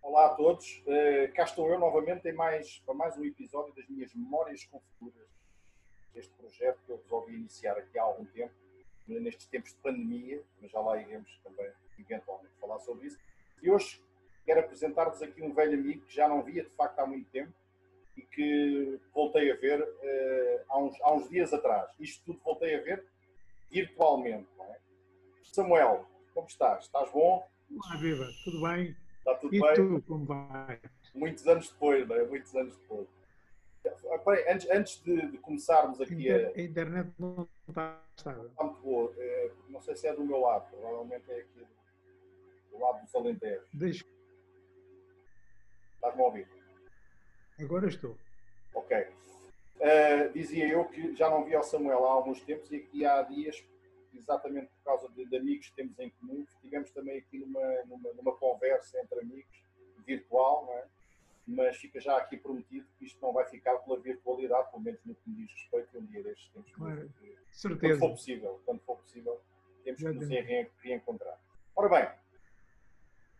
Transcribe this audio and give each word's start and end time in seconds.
Olá 0.00 0.26
a 0.26 0.28
todos, 0.30 0.82
uh, 0.86 1.32
cá 1.34 1.44
estou 1.44 1.68
eu 1.68 1.78
novamente 1.78 2.26
em 2.28 2.32
mais, 2.32 2.78
para 2.86 2.94
mais 2.94 3.16
um 3.16 3.24
episódio 3.24 3.74
das 3.74 3.86
minhas 3.88 4.14
Memórias 4.14 4.64
com 4.64 4.80
Futuras. 4.80 5.28
Este 6.14 6.32
projeto 6.34 6.80
que 6.86 6.92
eu 6.92 6.96
resolvi 6.96 7.34
iniciar 7.34 7.76
aqui 7.76 7.98
há 7.98 8.02
algum 8.02 8.24
tempo, 8.26 8.54
nestes 9.06 9.46
tempos 9.46 9.72
de 9.72 9.78
pandemia, 9.78 10.42
mas 10.60 10.70
já 10.70 10.80
lá 10.80 11.00
iremos 11.00 11.38
também 11.42 11.70
eventualmente 11.98 12.54
falar 12.60 12.78
sobre 12.80 13.08
isso. 13.08 13.18
E 13.62 13.70
hoje 13.70 14.02
quero 14.44 14.60
apresentar-vos 14.60 15.20
aqui 15.20 15.42
um 15.42 15.52
velho 15.52 15.74
amigo 15.74 16.06
que 16.06 16.14
já 16.14 16.28
não 16.28 16.42
via 16.42 16.62
de 16.62 16.70
facto 16.70 16.98
há 17.00 17.06
muito 17.06 17.28
tempo 17.30 17.52
e 18.16 18.22
que 18.22 19.00
voltei 19.12 19.50
a 19.50 19.56
ver 19.56 19.82
uh, 19.82 20.64
há, 20.68 20.78
uns, 20.78 21.00
há 21.02 21.12
uns 21.12 21.28
dias 21.28 21.52
atrás. 21.52 21.90
Isto 21.98 22.24
tudo 22.24 22.40
voltei 22.44 22.74
a 22.74 22.82
ver 22.82 23.04
virtualmente. 23.70 24.48
É? 24.60 24.78
Samuel, 25.42 26.06
como 26.32 26.46
estás? 26.46 26.84
Estás 26.84 27.10
bom? 27.10 27.46
Olá, 27.70 27.96
viva, 28.00 28.26
tudo 28.44 28.62
bem? 28.62 28.96
Está 29.28 29.34
tudo 29.34 29.54
e 29.54 29.60
bem? 29.60 29.74
tu, 29.74 30.02
como 30.06 30.24
vai? 30.24 30.80
Muitos 31.14 31.46
anos 31.46 31.70
depois, 31.70 32.08
não 32.08 32.16
é? 32.16 32.24
Muitos 32.26 32.54
anos 32.56 32.76
depois. 32.78 33.06
Antes, 34.48 34.70
antes 34.70 35.02
de, 35.02 35.30
de 35.30 35.38
começarmos 35.38 36.00
aqui 36.00 36.30
a... 36.30 36.48
a 36.48 36.60
internet 36.60 37.10
não 37.18 37.46
está 37.68 38.02
estável. 38.16 38.46
Está 38.46 38.64
muito 38.64 38.80
boa. 38.80 39.12
É, 39.18 39.50
não 39.68 39.80
sei 39.82 39.96
se 39.96 40.06
é 40.06 40.14
do 40.14 40.24
meu 40.24 40.40
lado, 40.40 40.70
provavelmente 40.70 41.30
é 41.30 41.40
aqui 41.40 41.66
do 42.70 42.78
lado 42.78 43.02
do 43.02 43.08
Salentejo. 43.08 43.66
Deixa. 43.72 44.04
Estás-me 45.94 46.22
a 46.22 46.24
ouvir? 46.24 46.48
Agora 47.60 47.86
estou. 47.86 48.16
Ok. 48.74 48.96
Uh, 49.76 50.32
dizia 50.32 50.68
eu 50.68 50.86
que 50.86 51.14
já 51.14 51.28
não 51.28 51.44
via 51.44 51.60
o 51.60 51.62
Samuel 51.62 52.04
há 52.06 52.12
alguns 52.12 52.40
tempos 52.40 52.70
e 52.72 52.76
aqui 52.76 53.04
há 53.04 53.22
dias, 53.22 53.64
exatamente 54.18 54.68
por 54.68 54.84
causa 54.84 55.08
de, 55.10 55.24
de 55.24 55.36
amigos 55.36 55.68
que 55.68 55.76
temos 55.76 55.98
em 55.98 56.10
comum, 56.10 56.44
estivemos 56.54 56.90
também 56.90 57.18
aqui 57.18 57.38
numa, 57.38 57.84
numa, 57.84 58.12
numa, 58.14 58.36
conversa 58.36 59.00
entre 59.00 59.20
amigos, 59.20 59.62
virtual, 60.06 60.66
não 60.66 60.72
é? 60.74 60.86
mas 61.46 61.76
fica 61.76 62.00
já 62.00 62.16
aqui 62.16 62.36
prometido 62.36 62.86
que 62.98 63.06
isto 63.06 63.20
não 63.22 63.32
vai 63.32 63.46
ficar 63.46 63.76
pela 63.78 63.98
virtualidade, 64.00 64.70
pelo 64.70 64.82
menos 64.82 65.00
no 65.04 65.14
que 65.14 65.30
me 65.30 65.36
diz 65.36 65.52
respeito, 65.52 65.98
um 65.98 66.04
dia 66.06 66.22
destes 66.22 66.50
temos 66.52 66.70
claro. 66.72 67.10
que, 67.18 67.36
certeza. 67.50 67.80
quando 67.80 67.98
for 67.98 68.10
possível, 68.10 68.62
quando 68.64 68.80
for 68.80 68.96
possível, 68.98 69.40
temos 69.84 70.00
que 70.00 70.12
nos 70.12 70.28
reencontrar. 70.82 71.40
Ora 71.74 71.88
bem, 71.88 72.10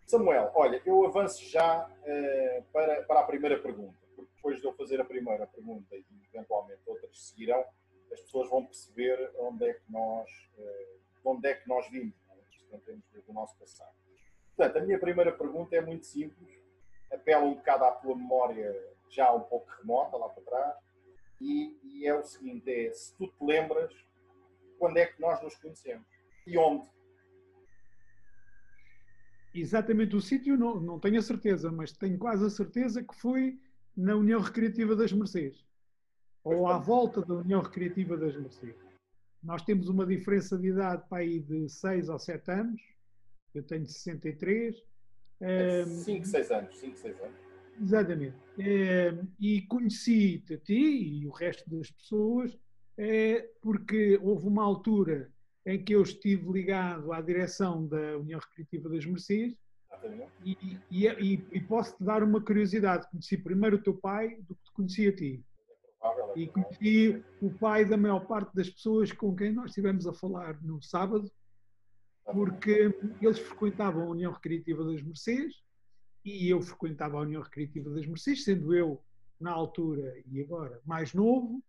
Samuel, 0.07 0.51
olha, 0.55 0.81
eu 0.87 1.05
avanço 1.05 1.45
já 1.45 1.87
uh, 1.87 2.63
para, 2.73 3.03
para 3.03 3.21
a 3.21 3.25
primeira 3.25 3.59
pergunta 3.61 4.09
depois 4.49 4.61
de 4.61 4.67
eu 4.67 4.73
fazer 4.73 5.01
a 5.01 5.05
primeira 5.05 5.47
pergunta 5.47 5.95
e 5.95 6.05
eventualmente 6.33 6.81
outras 6.87 7.19
seguirão, 7.19 7.65
as 8.13 8.21
pessoas 8.21 8.49
vão 8.49 8.65
perceber 8.65 9.31
onde 9.39 9.65
é 9.65 9.75
que 9.75 9.91
nós, 9.91 10.31
eh, 10.59 10.97
onde 11.25 11.49
é 11.49 11.55
que 11.55 11.69
nós 11.69 11.89
vimos, 11.91 12.15
não 12.71 12.79
temos 12.81 13.05
do 13.27 13.33
nosso 13.33 13.57
passado. 13.59 13.95
Portanto, 14.57 14.79
a 14.79 14.87
minha 14.87 14.99
primeira 14.99 15.33
pergunta 15.33 15.77
é 15.77 15.81
muito 15.81 16.07
simples, 16.07 16.59
apela 17.13 17.45
um 17.45 17.55
bocado 17.55 17.85
à 17.85 17.93
tua 17.93 18.17
memória 18.17 18.75
já 19.11 19.33
um 19.33 19.41
pouco 19.41 19.71
remota, 19.81 20.17
lá 20.17 20.29
para 20.29 20.43
trás, 20.43 20.77
e, 21.41 21.79
e 21.85 22.07
é 22.07 22.15
o 22.15 22.23
seguinte, 22.23 22.71
é, 22.71 22.93
se 22.93 23.17
tu 23.17 23.27
te 23.29 23.45
lembras, 23.45 23.95
quando 24.79 24.97
é 24.97 25.07
que 25.07 25.21
nós 25.21 25.43
nos 25.43 25.55
conhecemos? 25.57 26.07
E 26.47 26.59
onde? 26.59 26.89
Exatamente 29.55 30.15
o 30.15 30.21
sítio 30.21 30.57
não, 30.57 30.81
não 30.81 30.99
tenho 30.99 31.19
a 31.19 31.23
certeza, 31.23 31.71
mas 31.71 31.93
tenho 31.93 32.19
quase 32.19 32.45
a 32.45 32.51
certeza 32.51 33.03
que 33.03 33.15
foi 33.15 33.59
na 33.97 34.15
União 34.15 34.41
Recreativa 34.41 34.95
das 34.95 35.13
Mercês, 35.13 35.65
ou 36.49 36.67
à 36.67 36.79
volta 36.79 37.21
da 37.21 37.35
União 37.35 37.61
Recreativa 37.61 38.17
das 38.17 38.35
Mercês. 38.37 38.75
Nós 39.43 39.63
temos 39.63 39.89
uma 39.89 40.07
diferença 40.07 40.59
de 40.59 40.69
idade 40.69 41.03
para 41.09 41.19
aí 41.19 41.39
de 41.39 41.69
6 41.69 42.09
ou 42.09 42.19
7 42.19 42.51
anos, 42.51 42.81
eu 43.55 43.63
tenho 43.63 43.87
63. 43.87 44.83
5, 46.05 46.27
6 46.27 46.51
anos, 46.51 46.77
5, 46.79 46.97
6 46.97 47.21
anos. 47.21 47.37
Exatamente. 47.81 48.37
E 49.41 49.63
conheci-te 49.63 50.55
a 50.55 50.59
ti 50.59 51.21
e 51.21 51.27
o 51.27 51.31
resto 51.31 51.69
das 51.71 51.91
pessoas 51.91 52.59
é, 52.97 53.49
porque 53.61 54.19
houve 54.23 54.49
uma 54.49 54.65
altura 54.65 55.31
em 55.65 55.83
que 55.83 55.95
eu 55.95 56.03
estive 56.03 56.51
ligado 56.51 57.13
à 57.13 57.21
direção 57.21 57.87
da 57.87 58.19
União 58.19 58.41
Recreativa 58.41 58.89
das 58.89 59.07
Mercês 59.07 59.55
e, 60.45 60.79
e, 60.91 61.07
e, 61.07 61.45
e 61.53 61.61
posso-te 61.61 62.03
dar 62.03 62.23
uma 62.23 62.41
curiosidade. 62.41 63.09
Conheci 63.11 63.37
primeiro 63.37 63.77
o 63.77 63.83
teu 63.83 63.95
pai 63.95 64.37
do 64.49 64.57
que 64.57 64.65
te 64.65 64.73
conheci 64.73 65.09
a 65.09 65.15
ti. 65.15 65.45
E 66.37 66.47
conheci 66.47 67.23
o 67.43 67.51
pai 67.51 67.85
da 67.85 67.97
maior 67.97 68.21
parte 68.27 68.55
das 68.55 68.71
pessoas 68.71 69.11
com 69.13 69.35
quem 69.35 69.53
nós 69.53 69.71
estivemos 69.71 70.07
a 70.07 70.13
falar 70.13 70.61
no 70.63 70.81
sábado, 70.81 71.31
porque 72.25 72.95
eles 73.21 73.39
frequentavam 73.39 74.03
a 74.03 74.11
União 74.11 74.33
Recreativa 74.33 74.85
das 74.85 75.03
Mercês 75.03 75.55
e 76.25 76.49
eu 76.49 76.61
frequentava 76.61 77.17
a 77.17 77.23
União 77.23 77.43
Recreativa 77.43 77.91
das 77.91 78.07
Mercês, 78.07 78.45
sendo 78.45 78.75
eu, 78.75 79.03
na 79.41 79.51
altura 79.51 80.15
e 80.31 80.41
agora, 80.41 80.81
mais 80.85 81.15
novo. 81.15 81.63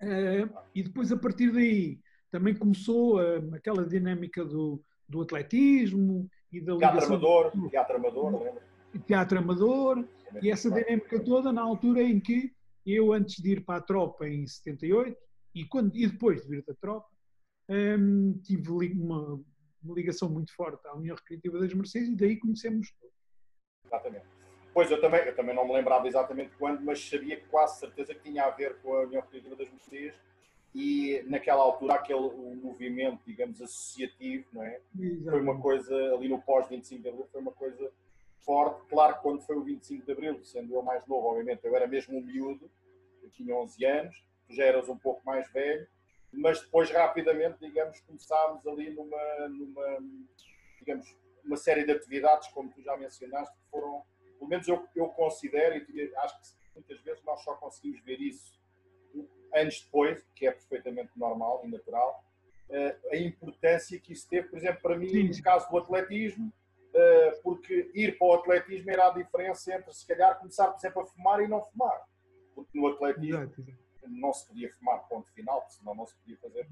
Eh, 0.00 0.48
e 0.74 0.82
depois, 0.82 1.10
a 1.10 1.16
partir 1.16 1.52
daí, 1.52 1.98
também 2.30 2.54
começou 2.54 3.22
eh, 3.22 3.42
aquela 3.52 3.86
dinâmica 3.86 4.44
do, 4.44 4.82
do 5.08 5.22
atletismo 5.22 6.28
e 6.52 6.60
da. 6.60 6.76
Teatro 6.76 7.04
Amador, 7.06 7.70
Teatro 7.70 7.96
Amador, 7.96 8.42
lembra? 8.42 8.62
Teatro 9.06 9.38
Amador, 9.38 10.04
e 10.42 10.50
essa 10.50 10.70
dinâmica 10.70 11.18
toda 11.20 11.52
na 11.52 11.62
altura 11.62 12.02
em 12.02 12.20
que 12.20 12.53
eu, 12.86 13.12
antes 13.12 13.42
de 13.42 13.52
ir 13.52 13.64
para 13.64 13.78
a 13.78 13.82
tropa 13.82 14.28
em 14.28 14.46
78, 14.46 15.16
e, 15.54 15.64
quando, 15.64 15.96
e 15.96 16.06
depois 16.06 16.42
de 16.42 16.48
vir 16.48 16.64
da 16.64 16.74
tropa, 16.74 17.08
hum, 17.68 18.40
tive 18.42 18.70
uma, 18.70 19.40
uma, 19.82 19.94
ligação 19.94 20.28
muito 20.28 20.54
forte 20.54 20.86
à 20.86 20.94
União 20.94 21.16
Recreativa 21.16 21.58
das 21.58 21.72
Mercedes 21.72 22.08
e 22.08 22.16
daí 22.16 22.36
conhecemos 22.38 22.92
todos. 23.00 23.14
Exatamente. 23.86 24.26
Pois, 24.72 24.90
eu 24.90 25.00
também, 25.00 25.20
eu 25.20 25.36
também 25.36 25.54
não 25.54 25.66
me 25.66 25.72
lembrava 25.72 26.08
exatamente 26.08 26.52
quando, 26.58 26.80
mas 26.82 27.08
sabia 27.08 27.40
quase 27.48 27.78
certeza 27.78 28.12
que 28.14 28.28
tinha 28.28 28.44
a 28.44 28.50
ver 28.50 28.76
com 28.80 28.94
a 28.94 29.02
União 29.02 29.22
Recreativa 29.22 29.54
das 29.54 29.70
Mercedes 29.70 30.18
e 30.74 31.22
naquela 31.28 31.62
altura 31.62 31.94
aquele 31.94 32.28
movimento, 32.56 33.20
digamos, 33.24 33.62
associativo, 33.62 34.44
não 34.52 34.64
é? 34.64 34.80
Exatamente. 34.98 35.30
Foi 35.30 35.40
uma 35.40 35.60
coisa, 35.60 36.14
ali 36.14 36.28
no 36.28 36.42
pós-25 36.42 37.00
de 37.00 37.08
Abril, 37.08 37.28
foi 37.30 37.40
uma 37.40 37.52
coisa 37.52 37.92
forte. 38.44 38.86
Claro 38.88 39.16
que 39.16 39.22
quando 39.22 39.42
foi 39.42 39.56
o 39.56 39.64
25 39.64 40.04
de 40.04 40.12
Abril, 40.12 40.44
sendo 40.44 40.74
eu 40.74 40.82
mais 40.82 41.06
novo, 41.06 41.28
obviamente, 41.28 41.64
eu 41.64 41.74
era 41.74 41.86
mesmo 41.86 42.18
um 42.18 42.22
miúdo, 42.22 42.70
eu 43.22 43.30
tinha 43.30 43.54
11 43.56 43.84
anos, 43.84 44.24
tu 44.46 44.54
já 44.54 44.64
eras 44.64 44.88
um 44.88 44.96
pouco 44.96 45.24
mais 45.24 45.50
velho, 45.52 45.86
mas 46.32 46.60
depois 46.60 46.90
rapidamente, 46.90 47.58
digamos, 47.60 48.00
começámos 48.00 48.66
ali 48.66 48.90
numa, 48.90 49.48
numa 49.48 49.98
digamos, 50.78 51.16
uma 51.44 51.56
série 51.56 51.84
de 51.84 51.92
atividades, 51.92 52.48
como 52.48 52.70
tu 52.70 52.82
já 52.82 52.96
mencionaste, 52.96 53.54
que 53.54 53.70
foram, 53.70 54.02
pelo 54.38 54.50
menos 54.50 54.66
eu, 54.66 54.86
eu 54.94 55.08
considero, 55.08 55.76
e 55.76 56.12
acho 56.16 56.40
que 56.40 56.48
muitas 56.74 57.00
vezes 57.00 57.22
nós 57.24 57.42
só 57.42 57.54
conseguimos 57.54 58.02
ver 58.02 58.20
isso 58.20 58.58
anos 59.54 59.80
depois, 59.80 60.26
que 60.34 60.46
é 60.46 60.50
perfeitamente 60.50 61.12
normal 61.16 61.62
e 61.64 61.68
natural, 61.68 62.24
eh, 62.68 62.96
a 63.12 63.16
importância 63.16 63.98
que 64.00 64.12
isso 64.12 64.28
teve, 64.28 64.48
por 64.48 64.58
exemplo, 64.58 64.82
para 64.82 64.98
mim, 64.98 65.28
no 65.28 65.42
caso 65.42 65.70
do 65.70 65.78
atletismo, 65.78 66.52
porque 67.42 67.90
ir 67.94 68.16
para 68.18 68.26
o 68.26 68.32
atletismo 68.34 68.90
era 68.90 69.08
a 69.08 69.10
diferença 69.10 69.74
entre, 69.74 69.92
se 69.92 70.06
calhar, 70.06 70.38
começar, 70.38 70.68
por 70.68 70.78
exemplo, 70.78 71.02
a 71.02 71.06
fumar 71.06 71.40
e 71.40 71.48
não 71.48 71.62
fumar. 71.62 72.02
Porque 72.54 72.78
no 72.78 72.86
atletismo 72.86 73.42
Exato. 73.42 73.64
não 74.06 74.32
se 74.32 74.46
podia 74.46 74.72
fumar, 74.74 75.08
ponto 75.08 75.30
final, 75.32 75.64
senão 75.68 75.94
não 75.94 76.06
se 76.06 76.14
podia 76.16 76.38
fazer. 76.38 76.68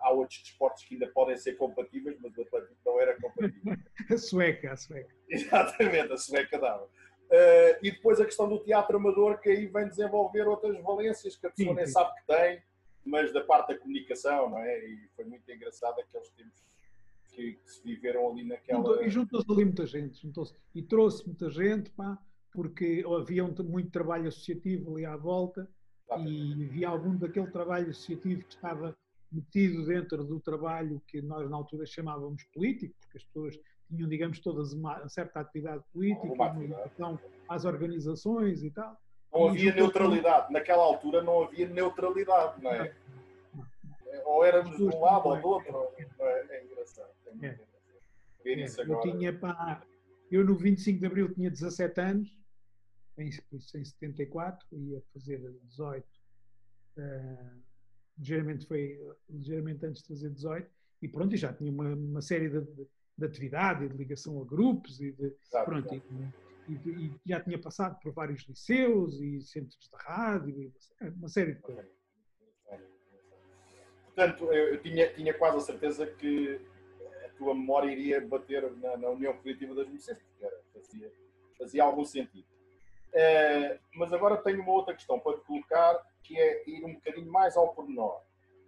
Há 0.00 0.10
outros 0.12 0.42
desportos 0.42 0.84
que 0.84 0.94
ainda 0.94 1.08
podem 1.08 1.36
ser 1.36 1.56
compatíveis, 1.56 2.16
mas 2.22 2.36
o 2.36 2.42
atletismo 2.42 2.76
não 2.86 3.00
era 3.00 3.20
compatível. 3.20 3.76
a 4.10 4.16
sueca, 4.16 4.72
a 4.72 4.76
sueca. 4.76 5.14
Exatamente, 5.28 6.12
a 6.12 6.16
sueca 6.16 6.58
dava. 6.58 6.84
Uh, 6.84 7.74
e 7.82 7.90
depois 7.90 8.20
a 8.20 8.24
questão 8.24 8.48
do 8.48 8.62
teatro 8.62 8.96
amador, 8.96 9.40
que 9.40 9.50
aí 9.50 9.66
vem 9.66 9.88
desenvolver 9.88 10.46
outras 10.46 10.80
valências 10.80 11.36
que 11.36 11.46
a 11.46 11.50
pessoa 11.50 11.70
sim, 11.70 11.74
nem 11.74 11.86
sim. 11.86 11.92
sabe 11.92 12.14
que 12.14 12.26
tem, 12.26 12.62
mas 13.04 13.32
da 13.32 13.42
parte 13.42 13.74
da 13.74 13.78
comunicação, 13.78 14.48
não 14.48 14.58
é? 14.58 14.78
E 14.78 15.08
foi 15.14 15.24
muito 15.24 15.50
engraçado 15.50 16.00
aqueles 16.00 16.30
tempos 16.30 16.64
que, 17.36 17.52
que 17.52 17.70
se 17.70 17.82
viveram 17.84 18.30
ali 18.30 18.44
naquela. 18.44 19.04
E 19.04 19.10
juntou-se 19.10 19.52
ali 19.52 19.64
muita 19.64 19.86
gente, 19.86 20.20
juntou-se. 20.22 20.54
E 20.74 20.82
trouxe 20.82 21.24
muita 21.26 21.50
gente, 21.50 21.90
pá, 21.90 22.18
porque 22.50 23.04
havia 23.20 23.44
um, 23.44 23.54
muito 23.62 23.90
trabalho 23.90 24.28
associativo 24.28 24.96
ali 24.96 25.04
à 25.04 25.16
volta 25.16 25.68
e 26.18 26.64
havia 26.64 26.88
algum 26.88 27.16
daquele 27.16 27.48
trabalho 27.48 27.90
associativo 27.90 28.42
que 28.42 28.54
estava 28.54 28.96
metido 29.30 29.84
dentro 29.84 30.24
do 30.24 30.40
trabalho 30.40 31.02
que 31.06 31.20
nós 31.20 31.50
na 31.50 31.56
altura 31.56 31.84
chamávamos 31.84 32.42
político, 32.54 32.94
porque 33.00 33.18
as 33.18 33.24
pessoas 33.24 33.58
tinham, 33.88 34.08
digamos, 34.08 34.40
todas 34.40 34.72
uma 34.72 35.06
certa 35.08 35.40
atividade 35.40 35.84
política, 35.92 36.26
uma 36.26 36.48
ligação 36.54 37.18
às 37.48 37.64
organizações 37.64 38.62
e 38.62 38.70
tal. 38.70 38.96
Não 39.32 39.48
havia 39.48 39.74
neutralidade. 39.74 40.52
Naquela 40.52 40.82
altura 40.82 41.22
não 41.22 41.42
havia 41.42 41.68
neutralidade, 41.68 42.62
não 42.62 42.70
é? 42.70 42.94
Ou 44.24 44.44
éramos 44.44 44.76
de 44.76 44.82
um 44.84 45.00
lado 45.00 45.28
ou 45.28 45.40
do 45.40 45.48
outro. 45.48 45.88
É? 45.98 46.46
é 46.50 46.64
engraçado. 46.64 47.15
É, 48.46 48.52
é. 48.52 48.54
Ver 48.54 48.64
isso 48.64 48.80
agora. 48.80 49.08
Eu 49.08 49.12
tinha, 49.12 49.38
pá, 49.38 49.86
eu 50.30 50.44
no 50.44 50.56
25 50.56 51.00
de 51.00 51.06
Abril 51.06 51.32
tinha 51.34 51.50
17 51.50 52.00
anos, 52.00 52.38
em, 53.18 53.30
em 53.52 53.84
74, 53.84 54.66
ia 54.72 55.02
fazer 55.12 55.40
18. 55.64 56.06
Uh, 56.98 57.62
ligeiramente 58.18 58.66
foi 58.66 58.98
ligeiramente 59.28 59.84
antes 59.84 60.02
de 60.02 60.08
fazer 60.08 60.30
18 60.30 60.70
e 61.02 61.08
pronto, 61.08 61.34
e 61.34 61.36
já 61.36 61.52
tinha 61.52 61.70
uma, 61.70 61.94
uma 61.94 62.22
série 62.22 62.48
de, 62.48 62.62
de 62.62 62.88
de 63.16 63.24
atividade 63.24 63.84
e 63.84 63.88
de 63.88 63.96
ligação 63.96 64.40
a 64.40 64.44
grupos 64.44 65.00
e 65.00 65.12
de, 65.12 65.34
pronto, 65.64 65.94
e, 65.94 66.02
e, 66.68 67.06
e, 67.06 67.20
já 67.24 67.40
tinha 67.40 67.58
passado 67.58 67.98
por 68.00 68.12
vários 68.12 68.42
liceus 68.42 69.20
e 69.20 69.40
centros 69.40 69.88
de 69.88 69.96
rádio, 69.96 70.72
uma 71.16 71.28
série 71.28 71.54
de 71.54 71.60
coisas. 71.60 71.86
Portanto, 74.04 74.52
eu 74.52 74.80
tinha, 74.80 75.12
tinha 75.12 75.34
quase 75.34 75.58
a 75.58 75.60
certeza 75.60 76.06
que 76.06 76.60
tua 77.36 77.54
memória 77.54 77.90
iria 77.90 78.20
bater 78.26 78.70
na, 78.76 78.96
na 78.96 79.10
União 79.10 79.36
Criativa 79.38 79.74
das 79.74 79.88
Mercedes, 79.88 80.22
porque 80.22 80.44
era, 80.44 80.60
fazia, 80.72 81.12
fazia 81.58 81.84
algum 81.84 82.04
sentido. 82.04 82.46
Uh, 83.08 83.78
mas 83.94 84.12
agora 84.12 84.36
tenho 84.36 84.60
uma 84.60 84.72
outra 84.72 84.94
questão 84.94 85.18
para 85.18 85.38
te 85.38 85.44
colocar, 85.44 86.06
que 86.22 86.38
é 86.38 86.68
ir 86.68 86.84
um 86.84 86.94
bocadinho 86.94 87.30
mais 87.30 87.56
ao 87.56 87.72
pormenor. 87.74 88.20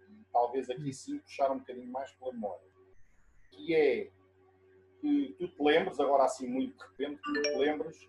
E 0.09 0.25
talvez 0.31 0.69
aqui 0.69 0.91
sim 0.93 1.19
puxar 1.19 1.51
um 1.51 1.59
bocadinho 1.59 1.91
mais 1.91 2.11
pela 2.13 2.33
memória. 2.33 2.67
Que 3.51 3.75
é 3.75 4.09
que 5.01 5.35
tu 5.37 5.47
te 5.47 5.63
lembres, 5.63 5.99
agora 5.99 6.23
assim 6.23 6.47
muito 6.47 6.77
de 6.77 6.83
repente, 6.83 7.21
tu 7.21 7.41
te 7.41 7.57
lembres, 7.57 8.07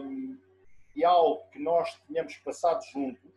um, 0.00 0.38
e 0.94 1.04
algo 1.04 1.48
que 1.50 1.58
nós 1.58 2.00
tínhamos 2.06 2.36
passado 2.38 2.82
juntos, 2.86 3.30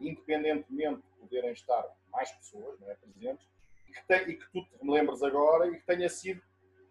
independentemente 0.00 1.02
de 1.02 1.20
poderem 1.20 1.52
estar 1.52 1.84
mais 2.10 2.30
pessoas 2.32 2.78
não 2.80 2.90
é, 2.90 2.94
presentes, 2.94 3.46
que, 3.94 4.06
te, 4.06 4.30
e 4.30 4.34
que 4.36 4.52
tu 4.52 4.62
te 4.64 4.90
lembres 4.90 5.22
agora 5.22 5.68
e 5.68 5.76
que 5.78 5.86
tenha 5.86 6.08
sido 6.08 6.42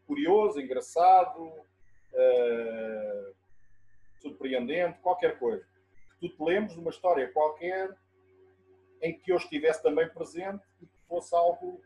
curioso, 0.07 0.59
engraçado, 0.59 1.44
uh, 1.44 3.35
surpreendente, 4.21 5.00
qualquer 5.00 5.38
coisa. 5.38 5.65
Que 6.19 6.29
tu 6.29 6.35
te 6.35 6.44
lembres 6.44 6.73
de 6.73 6.79
uma 6.79 6.89
história 6.89 7.31
qualquer 7.31 7.95
em 9.01 9.19
que 9.19 9.31
eu 9.31 9.38
estivesse 9.38 9.83
também 9.83 10.07
presente 10.09 10.63
e 10.81 10.85
que 10.85 10.97
fosse 11.07 11.35
algo 11.35 11.81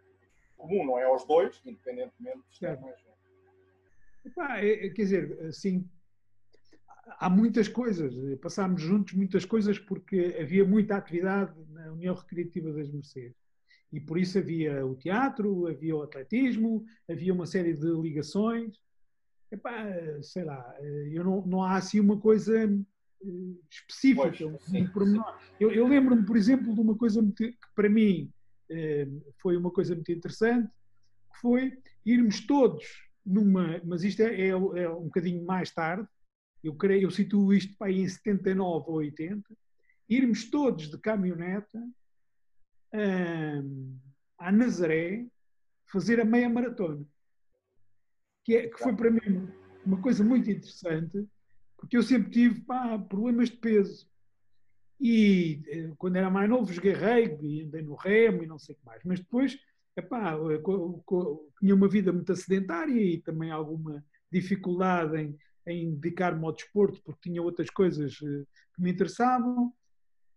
comum, 0.55 0.85
não 0.85 0.99
é 0.99 1.03
aos 1.03 1.25
dois, 1.25 1.59
independentemente 1.65 2.39
de 2.49 2.53
estar 2.53 2.79
mais 2.79 2.97
Epá, 4.25 4.59
é, 4.59 4.85
é, 4.85 4.89
quer 4.89 5.03
dizer, 5.03 5.45
assim, 5.45 5.89
há 7.07 7.29
muitas 7.29 7.67
coisas. 7.67 8.13
Passámos 8.39 8.81
juntos 8.81 9.13
muitas 9.13 9.45
coisas 9.45 9.79
porque 9.79 10.37
havia 10.39 10.65
muita 10.65 10.97
atividade 10.97 11.53
na 11.69 11.91
União 11.93 12.13
Recreativa 12.13 12.71
das 12.73 12.89
Mercedes. 12.89 13.46
E 13.91 13.99
por 13.99 14.17
isso 14.17 14.37
havia 14.37 14.85
o 14.85 14.95
teatro, 14.95 15.67
havia 15.67 15.95
o 15.95 16.03
atletismo, 16.03 16.85
havia 17.09 17.33
uma 17.33 17.45
série 17.45 17.73
de 17.73 17.89
ligações. 18.01 18.77
Epá, 19.51 19.85
sei 20.21 20.43
lá, 20.43 20.75
eu 21.11 21.23
não, 21.23 21.45
não 21.45 21.63
há 21.63 21.77
assim 21.77 21.99
uma 21.99 22.19
coisa 22.19 22.65
eh, 22.65 23.53
específica, 23.71 24.29
pois, 24.29 24.73
um 24.73 24.87
pormenor. 24.87 25.39
Eu, 25.59 25.71
eu 25.71 25.87
lembro-me, 25.87 26.25
por 26.25 26.35
exemplo, 26.35 26.73
de 26.73 26.81
uma 26.81 26.97
coisa 26.97 27.21
que 27.35 27.55
para 27.73 27.89
mim 27.89 28.29
eh, 28.69 29.07
foi 29.41 29.55
uma 29.55 29.71
coisa 29.71 29.95
muito 29.95 30.11
interessante, 30.11 30.69
que 31.33 31.39
foi 31.39 31.71
irmos 32.05 32.45
todos 32.45 32.83
numa, 33.25 33.81
mas 33.83 34.03
isto 34.03 34.21
é, 34.21 34.33
é, 34.33 34.47
é, 34.49 34.89
um 34.89 35.05
bocadinho 35.05 35.45
mais 35.45 35.71
tarde, 35.71 36.07
eu 36.63 36.73
creio, 36.75 37.03
eu 37.03 37.11
situo 37.11 37.53
isto 37.53 37.75
para 37.77 37.87
aí 37.87 37.99
em 37.99 38.07
79 38.07 38.85
ou 38.87 38.95
80, 38.95 39.43
irmos 40.09 40.49
todos 40.49 40.89
de 40.89 40.97
caminhoneta 40.97 41.79
um, 42.93 43.97
a 44.37 44.51
Nazaré 44.51 45.25
fazer 45.91 46.19
a 46.19 46.25
meia 46.25 46.49
maratona. 46.49 47.05
Que, 48.43 48.55
é, 48.55 48.67
que 48.67 48.77
foi 48.77 48.95
para 48.95 49.11
mim 49.11 49.49
uma 49.85 50.01
coisa 50.01 50.23
muito 50.23 50.49
interessante, 50.49 51.27
porque 51.77 51.97
eu 51.97 52.03
sempre 52.03 52.31
tive 52.31 52.61
pá, 52.61 52.97
problemas 52.97 53.49
de 53.49 53.57
peso. 53.57 54.09
E 54.99 55.61
eh, 55.67 55.93
quando 55.97 56.15
era 56.15 56.29
mais 56.29 56.49
novo, 56.49 56.71
joguei 56.73 56.93
rugby, 56.93 57.63
andei 57.63 57.81
no 57.83 57.95
remo 57.95 58.43
e 58.43 58.47
não 58.47 58.57
sei 58.57 58.73
o 58.73 58.77
que 58.77 58.85
mais. 58.85 59.01
Mas 59.03 59.19
depois 59.19 59.57
epá, 59.95 60.35
tinha 61.59 61.75
uma 61.75 61.87
vida 61.87 62.11
muito 62.11 62.35
sedentária 62.35 62.93
e 62.93 63.19
também 63.19 63.51
alguma 63.51 64.03
dificuldade 64.31 65.17
em, 65.17 65.37
em 65.65 65.95
dedicar-me 65.95 66.45
ao 66.45 66.53
desporto, 66.53 67.01
porque 67.03 67.29
tinha 67.29 67.41
outras 67.41 67.69
coisas 67.69 68.17
eh, 68.23 68.43
que 68.75 68.81
me 68.81 68.91
interessavam. 68.91 69.73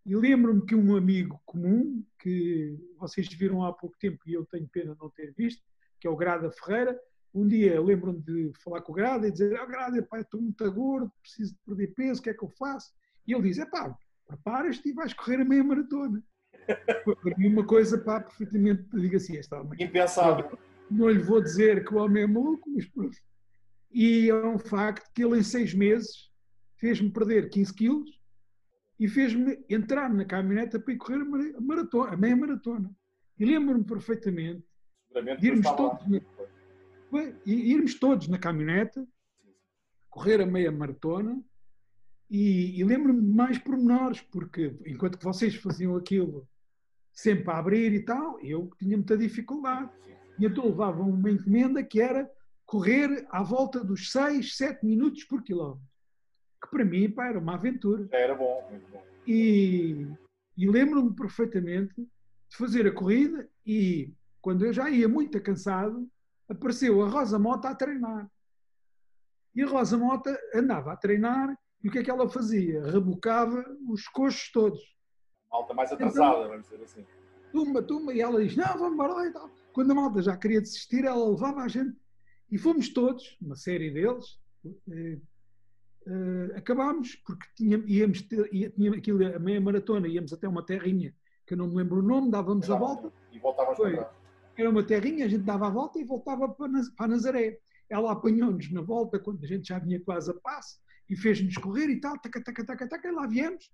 E 0.05 0.17
lembro-me 0.17 0.65
que 0.65 0.75
um 0.75 0.97
amigo 0.97 1.41
comum, 1.45 2.05
que 2.19 2.79
vocês 2.99 3.29
viram 3.29 3.65
há 3.65 3.73
pouco 3.73 3.97
tempo 3.99 4.19
e 4.27 4.33
eu 4.33 4.47
tenho 4.47 4.69
pena 4.69 4.97
não 4.99 5.11
ter 5.11 5.33
visto, 5.37 5.63
que 6.01 6.07
é 6.07 6.11
o 6.11 6.17
Grada 6.17 6.51
Ferreira, 6.51 6.99
um 7.35 7.47
dia 7.47 7.81
lembro-me 7.81 8.21
de 8.21 8.53
falar 8.63 8.81
com 8.81 8.93
o 8.93 8.95
Grada 8.95 9.29
e 9.29 9.31
dizer: 9.31 9.61
oh, 9.61 9.67
Grada, 9.67 10.03
pá, 10.03 10.21
estou 10.21 10.41
muito 10.41 10.73
gordo, 10.73 11.13
preciso 11.21 11.53
de 11.53 11.61
perder 11.65 11.95
peso, 11.95 12.21
o 12.21 12.23
que 12.25 12.31
é 12.31 12.35
que 12.35 12.43
eu 12.43 12.49
faço? 12.49 12.93
E 13.27 13.35
ele 13.35 13.43
diz: 13.43 13.59
é 13.59 13.67
pá, 13.67 13.97
preparas-te 14.27 14.89
e 14.89 14.93
vais 14.93 15.13
correr 15.13 15.41
a 15.41 15.45
meia 15.45 15.63
maratona. 15.63 16.23
Para 16.67 17.37
mim, 17.37 17.49
uma 17.49 17.67
coisa, 17.67 17.99
pá, 17.99 18.21
perfeitamente, 18.21 18.85
digo 18.95 19.17
assim, 19.17 19.37
esta 19.37 19.61
homem. 19.61 19.83
Impensável. 19.83 20.59
Não 20.91 21.09
lhe 21.09 21.23
vou 21.23 21.41
dizer 21.41 21.85
que 21.85 21.95
o 21.95 21.99
homem 21.99 22.25
é 22.25 22.27
maluco, 22.27 22.69
mas 22.71 22.87
pronto. 22.87 23.17
E 23.93 24.29
é 24.29 24.35
um 24.35 24.59
facto 24.59 25.11
que 25.15 25.25
ele, 25.25 25.39
em 25.39 25.43
seis 25.43 25.75
meses, 25.75 26.31
fez-me 26.77 27.11
perder 27.11 27.49
15 27.49 27.75
quilos 27.75 28.20
e 29.01 29.09
fez-me 29.09 29.65
entrar 29.67 30.13
na 30.13 30.27
caminhoneta 30.27 30.79
para 30.79 30.93
ir 30.93 30.99
correr 30.99 31.23
a 31.57 31.61
maratona, 31.61 32.13
a 32.13 32.17
meia 32.19 32.37
maratona. 32.37 32.95
E 33.39 33.47
lembro-me 33.47 33.83
perfeitamente 33.83 34.63
de 35.39 35.47
irmos 35.47 35.71
todos, 35.75 36.07
na, 36.07 36.21
irmos 37.47 37.95
todos 37.95 38.29
na 38.29 38.39
caminhoneta, 38.39 39.09
correr 40.11 40.43
a 40.43 40.47
meia 40.47 40.71
maratona 40.71 41.43
e, 42.29 42.79
e 42.79 42.85
lembro-me 42.85 43.23
de 43.23 43.33
mais 43.33 43.57
pormenores, 43.57 44.21
porque 44.21 44.77
enquanto 44.85 45.17
que 45.17 45.25
vocês 45.25 45.55
faziam 45.55 45.97
aquilo 45.97 46.47
sempre 47.11 47.51
a 47.51 47.59
abrir 47.59 47.95
e 47.95 48.05
tal, 48.05 48.39
eu 48.41 48.71
tinha 48.79 48.99
muita 48.99 49.17
dificuldade. 49.17 49.91
E 50.39 50.45
então 50.45 50.67
levava 50.67 51.03
uma 51.03 51.31
encomenda 51.31 51.83
que 51.83 52.03
era 52.03 52.31
correr 52.67 53.27
à 53.31 53.43
volta 53.43 53.83
dos 53.83 54.13
6, 54.13 54.57
7 54.57 54.85
minutos 54.85 55.25
por 55.25 55.43
quilómetro. 55.43 55.90
Que 56.63 56.71
para 56.71 56.85
mim 56.85 57.11
pá, 57.11 57.29
era 57.29 57.39
uma 57.39 57.55
aventura. 57.55 58.09
Era 58.13 58.35
bom, 58.35 58.67
muito 58.71 58.91
bom. 58.91 59.03
E, 59.27 60.07
e 60.57 60.71
lembro-me 60.71 61.15
perfeitamente 61.15 61.95
de 61.97 62.57
fazer 62.57 62.87
a 62.87 62.93
corrida 62.93 63.49
e 63.65 64.13
quando 64.41 64.65
eu 64.65 64.73
já 64.73 64.89
ia 64.91 65.09
muito 65.09 65.41
cansado, 65.41 66.09
apareceu 66.49 67.03
a 67.03 67.09
Rosa 67.09 67.39
Mota 67.39 67.69
a 67.69 67.75
treinar. 67.75 68.31
E 69.55 69.63
a 69.63 69.67
Rosa 69.67 69.97
Mota 69.97 70.37
andava 70.55 70.93
a 70.93 70.97
treinar 70.97 71.57
e 71.83 71.89
o 71.89 71.93
que 71.93 71.99
é 71.99 72.03
que 72.03 72.11
ela 72.11 72.29
fazia? 72.29 72.83
Rebocava 72.85 73.65
os 73.89 74.07
coxos 74.09 74.51
todos. 74.53 74.81
Malta 75.51 75.75
mais 75.75 75.93
atrasada, 75.93 76.37
então, 76.37 76.49
vamos 76.49 76.69
dizer 76.69 76.83
assim. 76.85 77.07
Tumba, 77.53 77.83
tumba, 77.83 78.13
e 78.15 78.21
ela 78.21 78.45
diz: 78.45 78.57
Não, 78.57 78.79
vamos 78.79 78.93
embora 78.93 79.13
lá 79.15 79.27
e 79.27 79.33
tal. 79.33 79.51
Quando 79.73 79.91
a 79.91 79.95
malta 79.95 80.23
já 80.23 80.37
queria 80.37 80.61
desistir, 80.61 81.05
ela 81.05 81.29
levava 81.29 81.63
a 81.63 81.69
gente. 81.69 81.97
E 82.51 82.59
fomos 82.59 82.89
todos, 82.93 83.37
uma 83.41 83.57
série 83.57 83.91
deles, 83.91 84.39
eh, 86.07 86.11
eh, 86.55 86.59
acabámos, 86.59 87.17
porque 87.27 87.47
tínhamos, 87.57 87.89
íamos 87.89 88.23
ter, 88.23 88.49
ia, 88.53 88.73
aquilo, 88.97 89.25
a 89.25 89.39
meia 89.39 89.61
maratona, 89.61 90.09
íamos 90.09 90.33
até 90.33 90.49
uma 90.49 90.65
terrinha, 90.65 91.15
que 91.47 91.55
eu 91.55 91.59
não 91.59 91.69
me 91.69 91.77
lembro 91.77 91.99
o 91.99 92.03
nome, 92.03 92.31
dávamos 92.31 92.67
Exato. 92.67 92.85
a 92.85 92.87
volta. 92.87 93.13
E 93.33 93.39
voltávamos 93.39 93.79
para 93.79 94.13
Era 94.57 94.71
uma 94.71 94.83
terrinha, 94.83 95.25
a 95.25 95.29
gente 95.29 95.45
dava 95.45 95.67
a 95.67 95.71
volta 95.71 95.99
e 95.99 96.05
voltava 96.05 96.49
para, 96.49 96.71
para 96.97 97.09
Nazaré. 97.09 97.59
Ela 97.89 98.13
apanhou-nos 98.13 98.71
na 98.71 98.81
volta, 98.81 99.19
quando 99.19 99.43
a 99.45 99.47
gente 99.47 99.69
já 99.69 99.79
vinha 99.79 100.01
quase 100.01 100.31
a 100.31 100.35
passo, 100.35 100.79
e 101.09 101.17
fez-nos 101.17 101.57
correr 101.57 101.89
e 101.89 102.01
tal, 102.01 102.19
taca, 102.19 102.43
taca, 102.43 102.65
taca, 102.65 102.89
taca, 102.89 103.09
e 103.09 103.13
lá 103.13 103.27
viemos. 103.27 103.71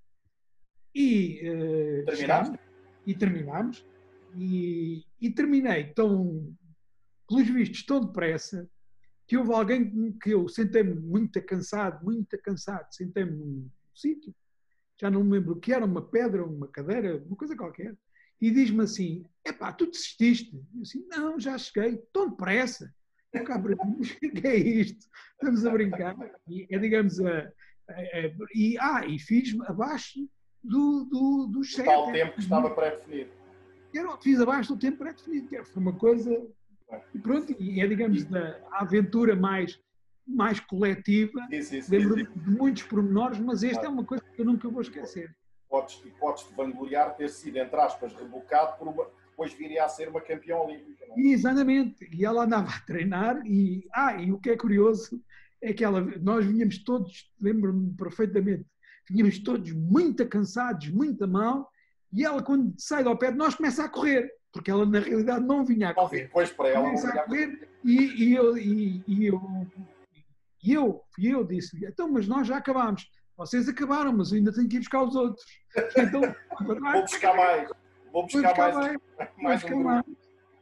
E, 0.94 1.42
uh, 1.50 2.04
terminámos? 2.06 2.58
E 3.06 3.14
terminámos. 3.14 3.86
E, 4.34 5.04
e 5.20 5.30
terminei 5.30 5.92
tão, 5.92 6.54
pelos 7.28 7.48
vistos, 7.48 7.84
tão 7.84 8.00
depressa, 8.00 8.68
que 9.26 9.36
houve 9.36 9.52
alguém 9.52 10.12
que 10.22 10.30
eu 10.30 10.48
sentei-me 10.48 10.94
muito 10.94 11.40
cansado, 11.42 12.04
muito 12.04 12.38
cansado, 12.42 12.86
sentei-me 12.90 13.32
num 13.32 13.70
sítio, 13.94 14.34
já 15.00 15.10
não 15.10 15.24
me 15.24 15.32
lembro 15.32 15.54
o 15.54 15.60
que 15.60 15.72
era, 15.72 15.84
uma 15.84 16.02
pedra, 16.02 16.44
uma 16.44 16.68
cadeira, 16.68 17.22
uma 17.26 17.36
coisa 17.36 17.56
qualquer, 17.56 17.94
e 18.40 18.50
diz-me 18.50 18.82
assim, 18.82 19.24
epá, 19.44 19.72
tu 19.72 19.86
desististe? 19.86 20.54
Eu 20.74 20.82
assim, 20.82 21.06
não, 21.08 21.40
já 21.40 21.56
cheguei, 21.58 21.98
tão 22.12 22.30
depressa. 22.30 22.92
O 23.34 23.44
cabra, 23.44 23.76
o 23.76 24.00
que 24.00 24.46
é 24.46 24.56
isto? 24.56 25.06
Estamos 25.32 25.66
a 25.66 25.70
brincar. 25.70 26.16
E, 26.48 26.66
é, 26.70 26.78
digamos, 26.78 27.20
a, 27.20 27.40
a, 27.90 27.92
a, 27.92 28.32
e, 28.54 28.78
ah, 28.78 29.04
e 29.06 29.18
fiz 29.18 29.54
abaixo 29.66 30.26
do, 30.64 31.04
do, 31.04 31.46
do 31.48 31.62
chefe. 31.62 31.84
Tal 31.84 32.12
tempo 32.12 32.32
que 32.32 32.40
estava 32.40 32.70
pré-definido. 32.70 33.30
Fiz 34.22 34.40
abaixo 34.40 34.74
do 34.74 34.80
tempo 34.80 34.98
pré-definido, 34.98 35.48
que 35.48 35.64
foi 35.64 35.82
uma 35.82 35.92
coisa. 35.92 36.30
E 37.14 37.18
pronto, 37.18 37.54
e 37.58 37.80
é, 37.80 37.86
digamos, 37.86 38.24
da 38.24 38.60
aventura 38.72 39.34
mais, 39.34 39.80
mais 40.26 40.60
coletiva. 40.60 41.46
Lembro-me 41.88 42.24
de 42.24 42.50
muitos 42.50 42.82
pormenores, 42.84 43.38
mas 43.38 43.62
esta 43.62 43.86
é 43.86 43.88
uma 43.88 44.04
coisa 44.04 44.24
que 44.24 44.40
eu 44.40 44.44
nunca 44.44 44.68
vou 44.68 44.80
esquecer. 44.80 45.34
Podes, 45.68 45.96
podes 46.20 46.44
te 46.44 46.54
vangloriar 46.54 47.16
ter 47.16 47.28
sido, 47.28 47.56
entre 47.56 47.76
aspas, 47.80 48.12
rebocado 48.14 48.78
por 48.78 48.88
uma, 48.88 49.06
depois 49.30 49.52
viria 49.52 49.84
a 49.84 49.88
ser 49.88 50.08
uma 50.08 50.20
campeã 50.20 50.56
olímpica. 50.56 51.06
Não 51.08 51.16
é? 51.16 51.20
Exatamente, 51.20 52.08
e 52.10 52.24
ela 52.24 52.44
andava 52.44 52.70
a 52.70 52.80
treinar 52.80 53.44
e, 53.44 53.86
ah, 53.92 54.14
e 54.14 54.32
o 54.32 54.38
que 54.38 54.50
é 54.50 54.56
curioso 54.56 55.22
é 55.60 55.72
que 55.72 55.84
ela, 55.84 56.00
nós 56.00 56.46
vinhamos 56.46 56.78
todos, 56.78 57.30
lembro-me 57.40 57.94
perfeitamente, 57.96 58.64
vinhamos 59.10 59.38
todos 59.40 59.72
muito 59.72 60.26
cansados, 60.26 60.88
muito 60.88 61.26
mal, 61.26 61.70
e 62.12 62.24
ela 62.24 62.42
quando 62.42 62.74
sai 62.78 63.04
do 63.04 63.16
pé 63.16 63.30
de 63.30 63.36
nós 63.36 63.54
começa 63.54 63.84
a 63.84 63.88
correr, 63.88 64.30
porque 64.56 64.70
ela 64.70 64.86
na 64.86 64.98
realidade 64.98 65.44
não 65.44 65.64
vinha 65.64 65.90
a 65.90 65.94
correr. 65.94 66.22
Depois 66.22 66.50
para 66.50 66.68
ela 66.70 66.84
começa 66.84 67.08
a 67.08 67.24
correr 67.24 67.68
e, 67.84 68.24
e, 68.24 68.34
eu, 68.34 68.56
e, 68.56 69.04
e 69.06 69.26
eu 69.26 69.40
E 70.62 70.72
eu, 70.72 71.04
e 71.18 71.28
eu 71.28 71.44
disse-lhe, 71.44 71.86
então, 71.86 72.10
mas 72.10 72.26
nós 72.26 72.46
já 72.46 72.56
acabámos. 72.56 73.10
Vocês 73.36 73.68
acabaram, 73.68 74.14
mas 74.14 74.32
ainda 74.32 74.52
tenho 74.52 74.68
que 74.68 74.76
ir 74.76 74.80
buscar 74.80 75.02
os 75.02 75.14
outros. 75.14 75.44
Então, 75.96 76.22
vou 76.64 77.02
buscar 77.02 77.36
mais. 77.36 77.70
Vou 78.10 78.22
buscar, 78.22 78.42
buscar 78.42 78.74
mais. 78.74 78.96
Mais, 79.18 79.30
mais 79.36 79.64
um 79.64 79.82
mais. 79.82 80.04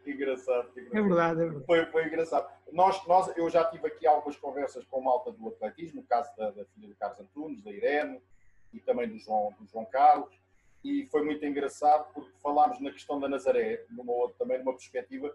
Engraçado, 0.05 0.69
engraçado. 0.77 0.97
É 0.99 1.03
verdade, 1.03 1.41
é 1.41 1.45
verdade. 1.45 1.67
Foi, 1.67 1.87
foi 1.87 2.07
engraçado. 2.07 2.49
Nós, 2.73 3.07
nós, 3.07 3.33
eu 3.37 3.49
já 3.49 3.65
tive 3.71 3.87
aqui 3.87 4.07
algumas 4.07 4.37
conversas 4.37 4.85
com 4.87 5.01
malta 5.01 5.31
do 5.31 5.49
atletismo, 5.49 6.01
no 6.01 6.07
caso 6.07 6.29
da, 6.37 6.51
da 6.51 6.65
filha 6.67 6.89
do 6.89 6.97
Carlos 6.97 7.21
Antunes, 7.21 7.63
da 7.63 7.71
Irene 7.71 8.21
e 8.73 8.81
também 8.81 9.09
do 9.09 9.17
João, 9.19 9.55
do 9.59 9.67
João 9.67 9.85
Carlos, 9.87 10.35
e 10.85 11.07
foi 11.07 11.25
muito 11.25 11.45
engraçado 11.47 12.13
porque 12.13 12.31
falámos 12.43 12.79
na 12.79 12.91
questão 12.91 13.19
da 13.19 13.29
Nazaré, 13.29 13.85
numa 13.89 14.31
também 14.39 14.59
numa 14.59 14.75
perspectiva. 14.75 15.35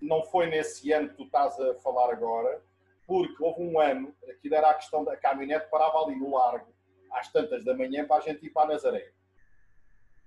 Não 0.00 0.24
foi 0.24 0.46
nesse 0.46 0.92
ano 0.92 1.10
que 1.10 1.14
tu 1.14 1.22
estás 1.22 1.58
a 1.60 1.74
falar 1.76 2.12
agora, 2.12 2.60
porque 3.06 3.40
houve 3.40 3.62
um 3.62 3.78
ano, 3.78 4.12
que 4.40 4.52
era 4.52 4.70
a 4.70 4.74
questão 4.74 5.04
da 5.04 5.16
caminhonete 5.16 5.70
parava 5.70 5.98
ali 5.98 6.16
no 6.16 6.36
largo, 6.36 6.74
às 7.12 7.30
tantas 7.30 7.64
da 7.64 7.76
manhã, 7.76 8.04
para 8.04 8.16
a 8.16 8.20
gente 8.20 8.44
ir 8.44 8.50
para 8.50 8.62
a 8.62 8.72
Nazaré. 8.72 9.12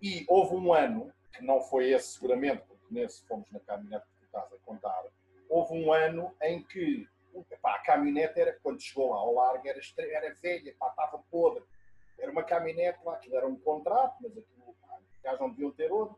E 0.02 0.26
houve 0.30 0.56
um 0.56 0.74
ano, 0.74 1.12
que 1.34 1.44
não 1.44 1.60
foi 1.60 1.90
esse 1.90 2.14
seguramente, 2.14 2.64
porque 2.66 2.86
nesse 2.90 3.28
fomos 3.28 3.52
na 3.52 3.60
caminhonete 3.60 4.06
que 4.06 4.20
tu 4.20 4.26
estás 4.26 4.54
a 4.54 4.58
contar, 4.66 5.04
houve 5.50 5.74
um 5.74 5.92
ano 5.92 6.34
em 6.42 6.64
que 6.64 7.06
epá, 7.52 7.76
a 7.76 7.80
caminhonete 7.80 8.40
era, 8.40 8.58
quando 8.64 8.82
chegou 8.82 9.12
lá 9.12 9.18
ao 9.18 9.34
largo, 9.34 9.68
era, 9.68 9.80
era 9.98 10.34
velha, 10.36 10.70
estava 10.70 11.22
podre. 11.30 11.64
Era 12.26 12.32
uma 12.32 12.44
caminhonete 12.44 12.98
lá, 13.06 13.14
aquilo 13.14 13.38
era 13.38 13.48
um 13.48 13.56
contrato, 13.56 14.16
mas 14.20 14.32
aquilo, 14.32 14.76
já 15.24 15.38
não 15.38 15.52
deviam 15.52 15.72
ter 15.72 15.92
outro. 15.92 16.18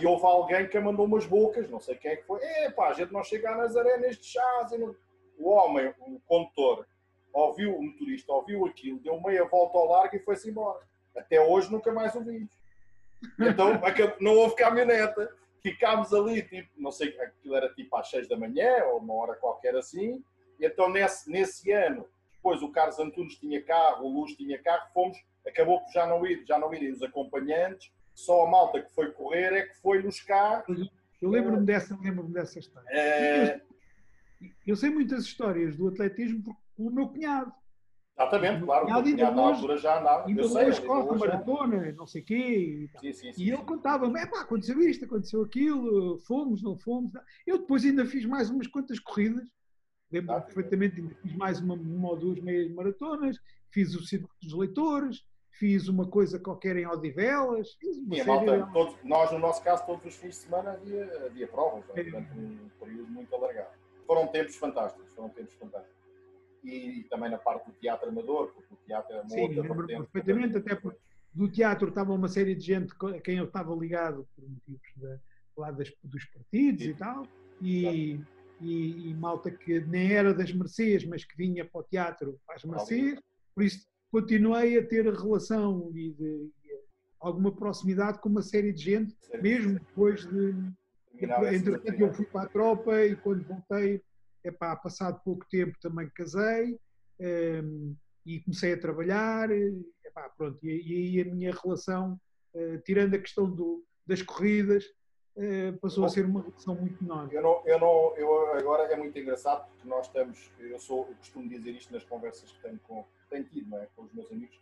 E 0.00 0.06
houve 0.06 0.24
alguém 0.24 0.66
que 0.66 0.80
mandou 0.80 1.04
umas 1.04 1.26
bocas, 1.26 1.68
não 1.68 1.78
sei 1.78 1.94
quem 1.96 2.12
é 2.12 2.16
que 2.16 2.24
foi. 2.24 2.40
A 2.78 2.92
gente 2.94 3.12
não 3.12 3.22
chega 3.22 3.50
a 3.50 3.56
Nazaré 3.56 3.98
neste 3.98 4.24
chás. 4.24 4.70
Não... 4.72 4.96
O 5.38 5.50
homem, 5.50 5.92
o 6.00 6.18
condutor, 6.20 6.86
ouviu 7.34 7.76
o 7.76 7.82
motorista, 7.82 8.32
ouviu 8.32 8.64
aquilo, 8.64 8.98
deu 9.00 9.20
meia 9.20 9.44
volta 9.44 9.76
ao 9.76 9.86
largo 9.86 10.16
e 10.16 10.20
foi-se 10.20 10.48
embora. 10.48 10.80
Até 11.14 11.38
hoje 11.38 11.70
nunca 11.70 11.92
mais 11.92 12.14
o 12.14 12.24
vimos. 12.24 12.58
Então 13.38 13.78
não 14.20 14.36
houve 14.36 14.54
caminhoneta 14.54 15.30
ficámos 15.62 16.14
ali, 16.14 16.42
tipo, 16.42 16.70
não 16.78 16.90
sei, 16.90 17.08
aquilo 17.20 17.54
era 17.54 17.68
tipo 17.74 17.94
às 17.94 18.08
6 18.08 18.26
da 18.26 18.38
manhã 18.38 18.84
ou 18.86 18.98
uma 18.98 19.14
hora 19.14 19.34
qualquer 19.34 19.76
assim. 19.76 20.24
E 20.58 20.64
então 20.64 20.88
nesse, 20.88 21.30
nesse 21.30 21.70
ano, 21.70 22.08
depois 22.40 22.62
o 22.62 22.70
Carlos 22.70 22.98
Antunes 22.98 23.34
tinha 23.36 23.62
carro, 23.62 24.06
o 24.06 24.20
Luz 24.20 24.34
tinha 24.34 24.58
carro, 24.62 24.90
fomos, 24.94 25.16
acabou 25.46 25.80
por 25.80 25.92
já 25.92 26.06
não 26.06 26.26
ir, 26.26 26.42
já 26.46 26.58
não 26.58 26.72
irem 26.72 26.90
os 26.90 27.02
acompanhantes, 27.02 27.92
só 28.14 28.46
a 28.46 28.50
malta 28.50 28.80
que 28.80 28.90
foi 28.94 29.12
correr 29.12 29.52
é 29.52 29.62
que 29.66 29.76
foi 29.80 30.02
nos 30.02 30.20
carros. 30.22 30.90
Eu 31.20 31.28
lembro-me 31.28 31.66
dessa, 31.66 31.96
lembro-me 32.02 32.32
dessa 32.32 32.58
história. 32.58 32.88
É... 32.90 33.60
Eu, 34.40 34.50
eu, 34.68 34.76
sei 34.76 34.88
muitas 34.88 35.24
histórias 35.24 35.76
do 35.76 35.88
atletismo 35.88 36.56
pelo 36.74 36.90
meu 36.90 37.08
cunhado. 37.08 37.52
Exatamente, 38.18 38.64
claro. 38.64 38.88
E 38.88 38.92
ainda 38.92 39.30
na 39.30 39.42
altura 39.42 39.76
já 39.76 40.00
andava. 40.00 40.26
Ainda 40.26 40.42
eu 40.42 40.48
sei, 40.48 40.66
hoje 40.66 40.82
corre 40.82 41.18
maratona, 41.18 41.92
não 41.92 42.06
sei 42.06 42.22
o 42.22 42.24
quê. 42.24 42.34
E, 42.36 42.98
sim, 43.00 43.12
sim, 43.12 43.32
sim, 43.32 43.42
e 43.42 43.50
ele 43.50 43.62
contava-me, 43.64 44.18
aconteceu 44.18 44.80
isto, 44.80 45.04
aconteceu 45.04 45.42
aquilo, 45.42 46.18
fomos, 46.20 46.62
não 46.62 46.76
fomos. 46.76 47.12
Eu 47.46 47.58
depois 47.58 47.84
ainda 47.84 48.04
fiz 48.06 48.24
mais 48.24 48.48
umas 48.50 48.66
quantas 48.66 48.98
corridas. 48.98 49.46
Lembro 50.10 50.34
ah, 50.34 50.40
perfeitamente, 50.40 51.00
ainda 51.00 51.14
fiz 51.14 51.34
mais 51.34 51.60
uma, 51.60 51.74
uma 51.74 52.10
ou 52.10 52.16
duas 52.16 52.40
meias 52.40 52.70
maratonas, 52.72 53.38
fiz 53.70 53.94
o 53.94 54.02
Circuito 54.02 54.34
dos 54.42 54.52
Leitores, 54.54 55.24
fiz 55.50 55.88
uma 55.88 56.06
coisa 56.06 56.38
qualquer 56.38 56.76
em 56.76 56.86
Odivelas. 56.86 57.74
Fiz 57.74 57.96
uma 57.98 58.16
Sim, 58.16 58.24
malta, 58.24 58.68
todos, 58.72 58.96
nós, 59.04 59.32
no 59.32 59.38
nosso 59.38 59.62
caso, 59.62 59.86
todos 59.86 60.04
os 60.06 60.16
fins 60.16 60.30
de 60.30 60.34
semana 60.36 60.72
havia, 60.72 61.26
havia 61.26 61.46
provas, 61.46 61.84
é. 61.94 62.02
durante 62.02 62.38
um 62.38 62.70
período 62.80 63.08
muito 63.08 63.34
alargado. 63.34 63.70
Foram 64.06 64.26
tempos 64.26 64.56
fantásticos, 64.56 65.12
foram 65.12 65.28
tempos 65.28 65.54
fantásticos 65.54 66.00
e, 66.64 67.06
também 67.08 67.30
na 67.30 67.38
parte 67.38 67.66
do 67.66 67.72
teatro 67.72 68.08
amador, 68.08 68.52
porque 68.52 68.74
o 68.74 68.76
teatro 68.86 69.14
é 69.14 69.20
uma 69.20 69.30
Sim, 69.30 69.42
outra 69.42 69.62
lembro 69.62 69.86
perfeitamente, 69.86 70.56
até 70.56 70.74
porque 70.74 70.98
do 71.32 71.48
teatro 71.48 71.88
estava 71.88 72.12
uma 72.12 72.28
série 72.28 72.54
de 72.54 72.64
gente 72.64 72.92
a 72.92 73.20
quem 73.20 73.38
eu 73.38 73.44
estava 73.44 73.74
ligado 73.74 74.26
por 74.34 74.48
motivos 74.48 74.92
de, 74.96 75.18
lá 75.56 75.70
das, 75.70 75.92
dos 76.02 76.24
partidos 76.26 76.82
Sim. 76.82 76.90
e 76.90 76.94
tal, 76.94 77.26
e, 77.62 78.20
e, 78.60 79.10
e, 79.10 79.14
malta 79.14 79.50
que 79.50 79.80
nem 79.80 80.12
era 80.12 80.34
das 80.34 80.52
Mercês, 80.52 81.04
mas 81.04 81.24
que 81.24 81.36
vinha 81.36 81.64
para 81.64 81.80
o 81.80 81.84
teatro 81.84 82.38
as 82.48 82.64
Mercês, 82.64 83.18
por 83.54 83.64
isso 83.64 83.86
continuei 84.10 84.78
a 84.78 84.86
ter 84.86 85.04
relação 85.06 85.90
e, 85.94 86.12
de, 86.12 86.50
alguma 87.20 87.54
proximidade 87.54 88.18
com 88.20 88.28
uma 88.28 88.42
série 88.42 88.72
de 88.72 88.82
gente, 88.82 89.16
mesmo 89.40 89.74
depois 89.74 90.26
de. 90.26 90.54
Entretanto, 91.14 92.00
eu 92.00 92.14
fui 92.14 92.24
para 92.24 92.42
a 92.42 92.48
tropa 92.48 93.04
e 93.04 93.14
quando 93.16 93.46
voltei 93.46 94.02
epá, 94.42 94.74
passado 94.74 95.20
pouco 95.22 95.46
tempo 95.50 95.76
também 95.80 96.08
casei 96.14 96.72
um, 96.72 97.24
ehm, 97.24 97.96
e 98.24 98.40
comecei 98.40 98.72
a 98.72 98.80
trabalhar, 98.80 99.50
epá, 99.50 100.30
pronto, 100.36 100.58
e, 100.62 100.70
aí 100.70 101.20
a 101.20 101.24
minha 101.34 101.52
relação, 101.52 102.18
uh, 102.54 102.78
tirando 102.84 103.14
a 103.14 103.18
questão 103.18 103.50
do, 103.50 103.84
das 104.06 104.22
corridas, 104.22 104.84
uh, 105.36 105.78
passou 105.78 106.04
a 106.04 106.08
ser 106.08 106.24
uma 106.24 106.42
relação 106.42 106.74
muito 106.74 107.02
menor. 107.02 107.28
Eu, 107.32 107.42
não, 107.42 107.62
eu, 107.64 107.78
não, 107.78 108.16
eu 108.16 108.52
agora 108.54 108.84
é 108.92 108.96
muito 108.96 109.18
engraçado 109.18 109.66
porque 109.68 109.88
nós 109.88 110.06
estamos, 110.06 110.50
eu, 110.58 110.78
sou, 110.78 111.06
eu 111.08 111.14
costumo 111.16 111.48
dizer 111.48 111.70
isto 111.72 111.92
nas 111.92 112.04
conversas 112.04 112.50
que 112.50 112.60
tenho, 112.62 112.80
com, 112.86 113.04
tenho 113.28 113.44
tido 113.44 113.76
é, 113.76 113.86
com 113.94 114.02
os 114.02 114.12
meus 114.12 114.30
amigos, 114.30 114.58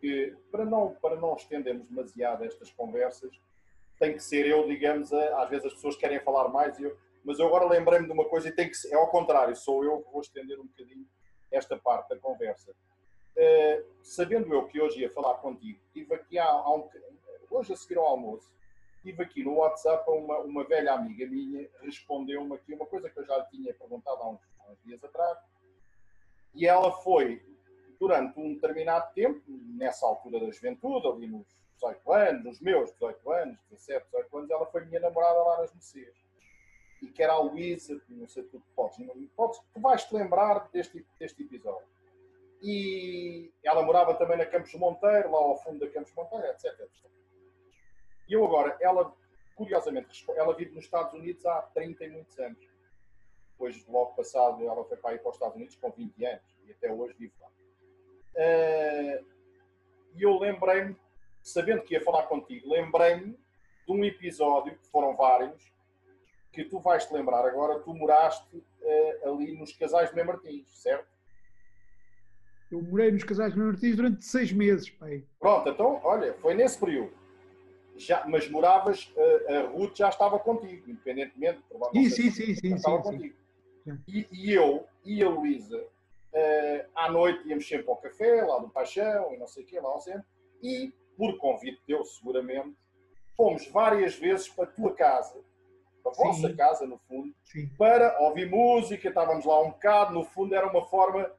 que 0.00 0.34
para 0.50 0.64
não, 0.64 0.94
para 1.00 1.16
não 1.16 1.34
estendermos 1.34 1.86
demasiado 1.88 2.44
estas 2.44 2.70
conversas, 2.70 3.38
tem 3.98 4.12
que 4.12 4.22
ser 4.22 4.46
eu, 4.46 4.66
digamos, 4.66 5.12
a, 5.12 5.42
às 5.42 5.50
vezes 5.50 5.66
as 5.66 5.74
pessoas 5.74 5.96
querem 5.96 6.20
falar 6.20 6.48
mais 6.48 6.78
e 6.78 6.84
eu, 6.84 6.96
mas 7.24 7.38
eu 7.38 7.46
agora 7.46 7.66
lembrei-me 7.66 8.06
de 8.06 8.12
uma 8.12 8.24
coisa 8.24 8.48
e 8.48 8.52
tem 8.52 8.68
que 8.68 8.74
ser, 8.74 8.92
é 8.92 8.94
ao 8.94 9.10
contrário, 9.10 9.54
sou 9.56 9.84
eu 9.84 10.00
que 10.02 10.12
vou 10.12 10.20
estender 10.20 10.58
um 10.58 10.66
bocadinho 10.66 11.06
esta 11.50 11.76
parte 11.76 12.10
da 12.10 12.16
conversa. 12.16 12.72
Uh, 13.36 13.84
sabendo 14.02 14.52
eu 14.52 14.66
que 14.66 14.80
hoje 14.80 15.00
ia 15.00 15.10
falar 15.10 15.34
contigo, 15.34 15.78
tive 15.92 16.14
aqui 16.14 16.38
há, 16.38 16.48
há 16.48 16.74
um, 16.74 16.88
hoje 17.50 17.72
a 17.72 17.76
seguir 17.76 17.98
ao 17.98 18.06
almoço, 18.06 18.50
tive 19.02 19.22
aqui 19.22 19.44
no 19.44 19.54
WhatsApp 19.54 20.08
uma, 20.10 20.38
uma 20.38 20.64
velha 20.64 20.92
amiga 20.92 21.26
minha, 21.26 21.68
respondeu-me 21.80 22.54
aqui 22.54 22.74
uma 22.74 22.86
coisa 22.86 23.08
que 23.08 23.18
eu 23.18 23.24
já 23.24 23.42
tinha 23.46 23.72
perguntado 23.74 24.22
há 24.22 24.30
uns, 24.30 24.40
uns 24.70 24.82
dias 24.84 25.02
atrás, 25.02 25.38
e 26.54 26.66
ela 26.66 26.90
foi, 26.90 27.42
durante 27.98 28.38
um 28.38 28.54
determinado 28.54 29.12
tempo, 29.14 29.42
nessa 29.46 30.06
altura 30.06 30.40
da 30.40 30.50
juventude, 30.50 31.06
ali 31.06 31.26
nos 31.26 31.46
18 31.74 32.12
anos, 32.12 32.44
nos 32.44 32.60
meus 32.60 32.90
18 32.92 33.30
anos, 33.30 33.58
17, 33.70 34.06
18 34.06 34.38
anos, 34.38 34.50
ela 34.50 34.66
foi 34.66 34.84
minha 34.84 35.00
namorada 35.00 35.38
lá 35.42 35.60
nas 35.60 35.72
Mercedes 35.72 36.28
e 37.02 37.08
que 37.08 37.22
era 37.22 37.32
a 37.32 37.38
Luísa, 37.38 38.00
não 38.08 38.28
sei 38.28 38.42
se 38.42 38.50
tu 38.50 38.62
podes, 38.74 38.98
podes, 39.36 39.60
tu 39.72 39.80
vais 39.80 40.04
te 40.04 40.14
lembrar 40.14 40.68
deste, 40.72 41.06
deste 41.18 41.42
episódio. 41.42 41.86
E 42.60 43.52
ela 43.62 43.82
morava 43.82 44.14
também 44.14 44.36
na 44.36 44.44
Campos 44.44 44.74
Monteiro, 44.74 45.30
lá 45.30 45.38
ao 45.38 45.62
fundo 45.62 45.78
da 45.78 45.88
Campos 45.88 46.12
Monteiro, 46.14 46.46
etc, 46.46 46.64
etc. 46.80 47.10
E 48.28 48.34
eu 48.34 48.44
agora, 48.44 48.76
ela, 48.80 49.14
curiosamente, 49.54 50.24
ela 50.36 50.54
vive 50.54 50.74
nos 50.74 50.84
Estados 50.84 51.14
Unidos 51.14 51.44
há 51.46 51.62
30 51.74 52.04
e 52.04 52.10
muitos 52.10 52.38
anos. 52.38 52.58
Depois, 53.52 53.86
logo 53.88 54.14
passado, 54.14 54.62
ela 54.64 54.84
foi 54.84 54.96
para 54.96 55.14
ir 55.14 55.18
para 55.18 55.30
os 55.30 55.36
Estados 55.36 55.56
Unidos 55.56 55.74
com 55.76 55.90
20 55.90 56.24
anos 56.26 56.42
e 56.66 56.72
até 56.72 56.92
hoje 56.92 57.14
vive 57.18 57.32
lá. 57.40 57.48
Uh, 57.48 59.24
e 60.14 60.22
eu 60.22 60.38
lembrei-me, 60.38 60.96
sabendo 61.42 61.82
que 61.82 61.94
ia 61.94 62.04
falar 62.04 62.24
contigo, 62.24 62.70
lembrei-me 62.70 63.32
de 63.86 63.92
um 63.92 64.04
episódio, 64.04 64.76
que 64.76 64.86
foram 64.88 65.16
vários, 65.16 65.72
que 66.52 66.64
tu 66.64 66.78
vais 66.78 67.06
te 67.06 67.14
lembrar 67.14 67.44
agora, 67.46 67.80
tu 67.80 67.94
moraste 67.94 68.56
uh, 68.56 69.28
ali 69.32 69.58
nos 69.58 69.72
Casais 69.72 70.10
de 70.10 70.16
Mem 70.16 70.26
Martins, 70.26 70.68
certo? 70.70 71.08
Eu 72.70 72.82
morei 72.82 73.10
nos 73.10 73.24
Casais 73.24 73.54
de 73.54 73.58
Mem 73.58 73.68
Martins 73.68 73.96
durante 73.96 74.24
seis 74.24 74.52
meses, 74.52 74.90
pai. 74.90 75.24
Pronto, 75.40 75.68
então, 75.68 76.00
olha, 76.04 76.34
foi 76.34 76.54
nesse 76.54 76.78
período. 76.78 77.17
Já, 77.98 78.24
mas 78.26 78.48
moravas, 78.48 79.12
uh, 79.16 79.52
a 79.52 79.60
Ruth 79.70 79.96
já 79.96 80.08
estava 80.08 80.38
contigo, 80.38 80.88
independentemente, 80.90 81.60
provavelmente. 81.68 82.10
Sim, 82.10 82.30
sim, 82.30 82.46
sim, 82.46 82.54
sim, 82.54 82.74
estava 82.74 83.02
sim, 83.02 83.10
contigo. 83.10 83.36
Sim. 83.84 83.98
E, 84.06 84.26
e, 84.30 84.52
eu 84.52 84.86
e 85.04 85.22
a 85.22 85.28
Luísa, 85.28 85.78
uh, 85.78 86.88
à 86.94 87.10
noite 87.10 87.48
íamos 87.48 87.66
sempre 87.66 87.90
ao 87.90 87.96
café, 87.96 88.42
lá 88.42 88.58
do 88.58 88.68
Paixão, 88.68 89.34
e 89.34 89.36
não 89.36 89.46
sei 89.46 89.64
o 89.64 89.66
quê, 89.66 89.80
lá 89.80 89.90
ao 89.90 90.00
centro, 90.00 90.24
e, 90.62 90.92
por 91.16 91.36
convite 91.38 91.82
teu, 91.86 92.04
seguramente, 92.04 92.76
fomos 93.36 93.66
várias 93.68 94.14
vezes 94.14 94.48
para 94.48 94.64
a 94.64 94.68
tua 94.68 94.94
casa 94.94 95.38
a 96.08 96.10
vossa 96.10 96.48
Sim. 96.48 96.56
casa, 96.56 96.86
no 96.86 96.98
fundo, 96.98 97.34
para 97.76 98.18
ouvir 98.20 98.48
música, 98.48 99.08
estávamos 99.08 99.44
lá 99.44 99.60
um 99.60 99.70
bocado, 99.70 100.14
no 100.14 100.24
fundo 100.24 100.54
era 100.54 100.66
uma 100.66 100.84
forma 100.86 101.30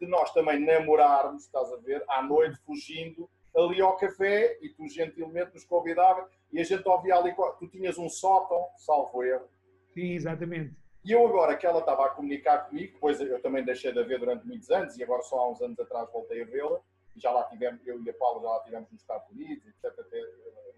de 0.00 0.06
nós 0.06 0.32
também 0.32 0.58
namorarmos, 0.58 1.44
estás 1.44 1.72
a 1.72 1.76
ver, 1.76 2.04
à 2.08 2.22
noite, 2.22 2.58
fugindo 2.64 3.28
ali 3.56 3.80
ao 3.80 3.96
café 3.96 4.58
e 4.62 4.68
tu 4.70 4.88
gentilmente 4.88 5.54
nos 5.54 5.64
convidava 5.64 6.28
e 6.52 6.60
a 6.60 6.64
gente 6.64 6.86
ouvia 6.88 7.16
ali, 7.16 7.34
tu 7.58 7.68
tinhas 7.68 7.98
um 7.98 8.08
sótão, 8.08 8.66
salvo 8.76 9.22
erro. 9.22 9.48
Sim, 9.92 10.12
exatamente. 10.12 10.74
E 11.04 11.12
eu 11.12 11.26
agora 11.26 11.56
que 11.56 11.66
ela 11.66 11.80
estava 11.80 12.06
a 12.06 12.10
comunicar 12.10 12.68
comigo, 12.68 12.94
depois 12.94 13.20
eu 13.20 13.40
também 13.42 13.64
deixei 13.64 13.92
de 13.92 13.98
a 13.98 14.04
ver 14.04 14.18
durante 14.18 14.46
muitos 14.46 14.70
anos 14.70 14.96
e 14.96 15.02
agora 15.02 15.22
só 15.22 15.38
há 15.38 15.50
uns 15.50 15.60
anos 15.60 15.78
atrás 15.80 16.10
voltei 16.12 16.42
a 16.42 16.44
vê-la, 16.44 16.80
e 17.16 17.20
já 17.20 17.30
lá 17.30 17.44
tivemos, 17.44 17.86
eu 17.86 18.00
e 18.02 18.08
a 18.08 18.14
Paula 18.14 18.40
já 18.40 18.48
lá 18.48 18.60
tivemos 18.60 18.90
nos 18.90 19.00
Estados 19.00 19.28
Unidos, 19.30 19.66
etc, 19.66 19.98
até 19.98 20.20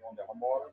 onde 0.03 0.21
ela 0.21 0.33
mora, 0.33 0.69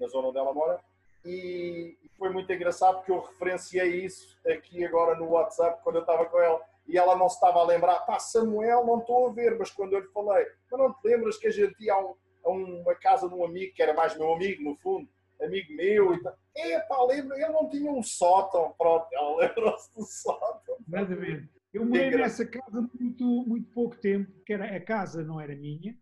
na 0.00 0.08
zona 0.08 0.28
onde 0.28 0.38
ela 0.38 0.52
mora, 0.52 0.80
e 1.24 1.98
foi 2.16 2.30
muito 2.30 2.50
engraçado 2.52 2.98
porque 2.98 3.12
eu 3.12 3.20
referenciei 3.20 4.04
isso 4.04 4.38
aqui 4.46 4.84
agora 4.84 5.16
no 5.18 5.28
WhatsApp 5.30 5.82
quando 5.82 5.96
eu 5.96 6.02
estava 6.02 6.24
com 6.26 6.40
ela. 6.40 6.62
E 6.88 6.96
ela 6.96 7.16
não 7.16 7.28
se 7.28 7.34
estava 7.36 7.60
a 7.60 7.66
lembrar, 7.66 8.00
pá, 8.00 8.18
Samuel, 8.18 8.84
não 8.84 9.00
estou 9.00 9.28
a 9.28 9.32
ver, 9.32 9.58
mas 9.58 9.70
quando 9.70 9.94
eu 9.94 10.00
lhe 10.00 10.08
falei, 10.08 10.46
mas 10.70 10.80
não 10.80 10.92
te 10.92 11.00
lembras 11.04 11.36
que 11.36 11.48
a 11.48 11.50
gente 11.50 11.74
ia 11.82 11.94
a, 11.94 12.00
um, 12.00 12.14
a 12.44 12.50
uma 12.50 12.94
casa 12.94 13.28
de 13.28 13.34
um 13.34 13.44
amigo, 13.44 13.74
que 13.74 13.82
era 13.82 13.92
mais 13.92 14.16
meu 14.16 14.32
amigo, 14.32 14.62
no 14.62 14.76
fundo, 14.76 15.08
amigo 15.42 15.72
meu 15.74 16.14
e 16.14 16.22
tal. 16.22 16.36
É, 16.56 16.78
pá, 16.80 17.02
lembro, 17.04 17.34
ele 17.34 17.48
não 17.48 17.68
tinha 17.68 17.90
um 17.90 18.02
sótão, 18.02 18.74
pronto, 18.78 19.06
ela 19.12 19.36
lembrou-se 19.36 19.94
do 19.94 20.02
sótão. 20.04 20.76
Exatamente. 20.88 21.48
Eu 21.72 21.84
morei 21.84 22.10
nessa 22.10 22.46
casa 22.46 22.88
muito, 22.98 23.24
muito 23.46 23.70
pouco 23.72 23.96
tempo, 23.96 24.32
que 24.46 24.52
era, 24.52 24.76
a 24.76 24.80
casa 24.80 25.22
não 25.22 25.40
era 25.40 25.54
minha, 25.54 25.94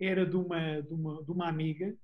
era 0.00 0.26
de 0.26 0.36
uma, 0.36 0.82
de 0.82 0.92
uma, 0.92 1.22
de 1.22 1.30
uma 1.30 1.48
amiga, 1.48 1.94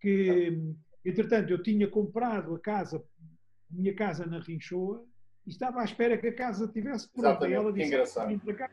que, 0.00 0.74
entretanto, 1.04 1.50
eu 1.50 1.62
tinha 1.62 1.86
comprado 1.86 2.54
a 2.54 2.58
casa, 2.58 2.96
a 2.98 3.74
minha 3.74 3.94
casa 3.94 4.24
na 4.24 4.40
Rinchoa, 4.40 5.04
e 5.46 5.50
estava 5.50 5.80
à 5.80 5.84
espera 5.84 6.16
que 6.16 6.28
a 6.28 6.34
casa 6.34 6.68
tivesse 6.68 7.08
pronta. 7.12 7.48
E 7.48 7.52
ela 7.52 7.72
disse, 7.72 7.88
engraçado. 7.88 8.38
para 8.40 8.54
cá. 8.54 8.70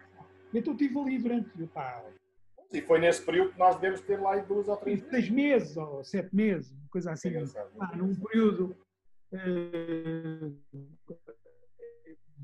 Então 0.53 0.73
estive 0.73 0.99
ali 0.99 1.17
durante, 1.19 1.67
pá, 1.67 2.03
e 2.71 2.81
foi 2.81 2.99
nesse 2.99 3.25
período 3.25 3.53
que 3.53 3.59
nós 3.59 3.75
devemos 3.77 4.01
ter 4.01 4.19
lá 4.19 4.35
duas 4.37 4.67
ou 4.67 4.77
três 4.77 5.01
meses. 5.01 5.09
Seis 5.09 5.29
meses 5.29 5.77
ou 5.77 6.03
sete 6.03 6.35
meses, 6.35 6.71
uma 6.71 6.89
coisa 6.89 7.11
assim. 7.11 7.31
Ah, 7.79 7.97
num 7.97 8.15
período. 8.15 8.75
Uh, 9.31 10.55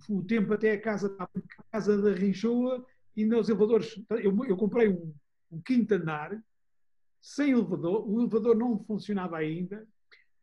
o 0.09 0.23
tempo 0.23 0.53
até 0.53 0.73
a 0.73 0.81
casa, 0.81 1.15
a 1.19 1.27
casa 1.71 2.01
da 2.01 2.11
Rinchoa, 2.11 2.85
e 3.15 3.25
nos 3.25 3.49
elevadores. 3.49 3.95
Eu, 4.09 4.45
eu 4.45 4.57
comprei 4.57 4.89
um, 4.89 5.13
um, 5.51 5.61
quinto 5.61 5.93
andar, 5.93 6.37
sem 7.21 7.51
elevador, 7.51 8.07
o 8.07 8.19
elevador 8.19 8.55
não 8.55 8.83
funcionava 8.83 9.37
ainda, 9.37 9.87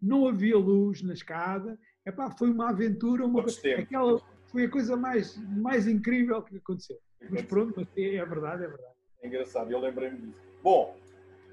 não 0.01 0.27
havia 0.27 0.57
luz 0.57 1.03
na 1.03 1.13
escada. 1.13 1.79
Epá, 2.05 2.31
foi 2.31 2.51
uma 2.51 2.71
aventura, 2.71 3.25
uma, 3.25 3.45
aquela, 3.79 4.21
foi 4.47 4.65
a 4.65 4.71
coisa 4.71 4.97
mais, 4.97 5.37
mais 5.37 5.87
incrível 5.87 6.43
que 6.43 6.57
aconteceu. 6.57 6.99
Mas 7.31 7.43
pronto, 7.43 7.75
mas 7.77 7.89
é, 7.97 8.17
é 8.17 8.25
verdade, 8.25 8.65
é 8.65 8.69
verdade. 8.69 8.95
É 9.23 9.27
engraçado, 9.29 9.71
eu 9.71 9.79
lembrei-me 9.79 10.19
disso. 10.19 10.41
Bom, 10.63 10.97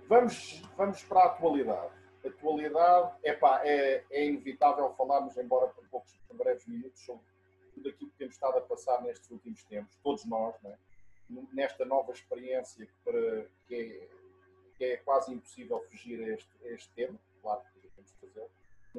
vamos, 0.08 0.64
vamos 0.76 1.04
para 1.04 1.22
a 1.22 1.26
atualidade. 1.28 1.94
A 2.26 2.28
atualidade 2.28 3.16
epá, 3.24 3.62
é, 3.64 4.04
é 4.10 4.26
inevitável 4.26 4.92
falarmos, 4.98 5.38
embora 5.38 5.68
por 5.68 5.88
poucos 5.88 6.18
por 6.28 6.36
breves 6.36 6.66
minutos, 6.66 7.00
sobre 7.02 7.24
tudo 7.76 7.90
aquilo 7.90 8.10
que 8.10 8.18
temos 8.18 8.34
estado 8.34 8.58
a 8.58 8.62
passar 8.62 9.02
nestes 9.04 9.30
últimos 9.30 9.64
tempos, 9.66 9.96
todos 10.04 10.26
nós, 10.26 10.56
é? 10.66 10.76
nesta 11.54 11.86
nova 11.86 12.12
experiência 12.12 12.86
que, 12.86 12.92
para, 13.04 13.46
que, 13.68 13.76
é, 13.76 14.08
que, 14.78 14.86
é, 14.86 14.98
quase 14.98 15.32
impossível 15.32 15.80
fugir 15.90 16.20
a 16.24 16.34
este, 16.34 16.50
a 16.66 16.70
este 16.72 16.90
tema, 16.96 17.20
claro 17.42 17.62
que 17.62 17.88
temos 17.88 18.12
de 18.12 18.18
fazer 18.18 18.50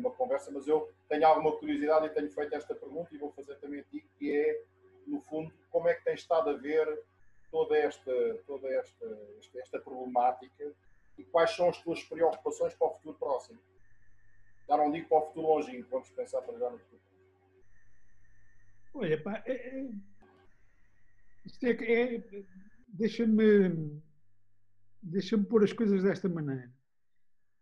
numa 0.01 0.11
conversa, 0.15 0.51
mas 0.51 0.67
eu 0.67 0.91
tenho 1.09 1.27
alguma 1.27 1.57
curiosidade 1.57 2.07
e 2.07 2.11
tenho 2.11 2.31
feito 2.31 2.55
esta 2.55 2.75
pergunta 2.75 3.15
e 3.15 3.19
vou 3.19 3.31
fazer 3.33 3.57
também 3.57 3.81
a 3.81 3.85
ti, 3.85 4.05
que 4.19 4.35
é, 4.35 4.65
no 5.07 5.21
fundo, 5.23 5.53
como 5.71 5.89
é 5.89 5.95
que 5.95 6.05
tens 6.05 6.21
estado 6.21 6.51
a 6.51 6.55
ver 6.55 6.87
toda 7.51 7.77
esta, 7.77 8.13
toda 8.47 8.69
esta, 8.69 9.07
esta, 9.39 9.61
esta 9.61 9.79
problemática 9.81 10.73
e 11.19 11.25
quais 11.25 11.51
são 11.51 11.69
as 11.69 11.81
tuas 11.83 12.03
preocupações 12.05 12.75
para 12.75 12.89
o 12.89 12.95
futuro 12.95 13.19
próximo? 13.19 13.61
Já 14.69 14.77
não 14.77 14.91
digo 14.91 15.09
para 15.09 15.19
o 15.19 15.27
futuro 15.27 15.47
longínquo, 15.49 15.91
vamos 15.91 16.11
pensar 16.11 16.43
para 16.43 16.59
já 16.59 16.71
no 16.71 16.79
futuro. 16.79 17.03
Olha, 18.95 19.23
pá, 19.23 19.43
é, 19.47 19.53
é, 19.53 19.89
é, 21.63 22.15
é 22.15 22.45
deixa-me 22.89 24.01
deixa-me 25.03 25.45
pôr 25.45 25.65
as 25.65 25.73
coisas 25.73 26.03
desta 26.03 26.29
maneira. 26.29 26.71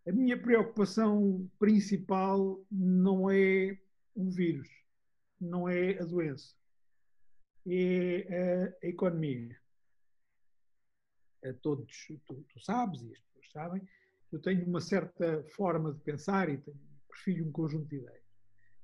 A 0.09 0.13
minha 0.13 0.41
preocupação 0.41 1.51
principal 1.59 2.65
não 2.71 3.31
é 3.31 3.79
o 4.15 4.31
vírus, 4.31 4.67
não 5.39 5.69
é 5.69 5.99
a 5.99 6.05
doença, 6.05 6.55
é 7.67 8.75
a 8.83 8.87
economia 8.87 9.55
a 11.45 11.53
todos, 11.53 12.07
tu, 12.27 12.43
tu, 12.49 12.61
sabes 12.61 13.03
e 13.03 13.13
as 13.13 13.21
pessoas 13.21 13.53
sabem, 13.53 13.89
eu 14.33 14.41
tenho 14.41 14.67
uma 14.67 14.81
certa 14.81 15.45
forma 15.55 15.93
de 15.93 16.01
pensar 16.01 16.49
e 16.49 16.57
tenho, 16.57 16.81
perfilho 17.07 17.47
um 17.47 17.53
conjunto 17.53 17.87
de 17.89 17.97
ideias. 17.97 18.25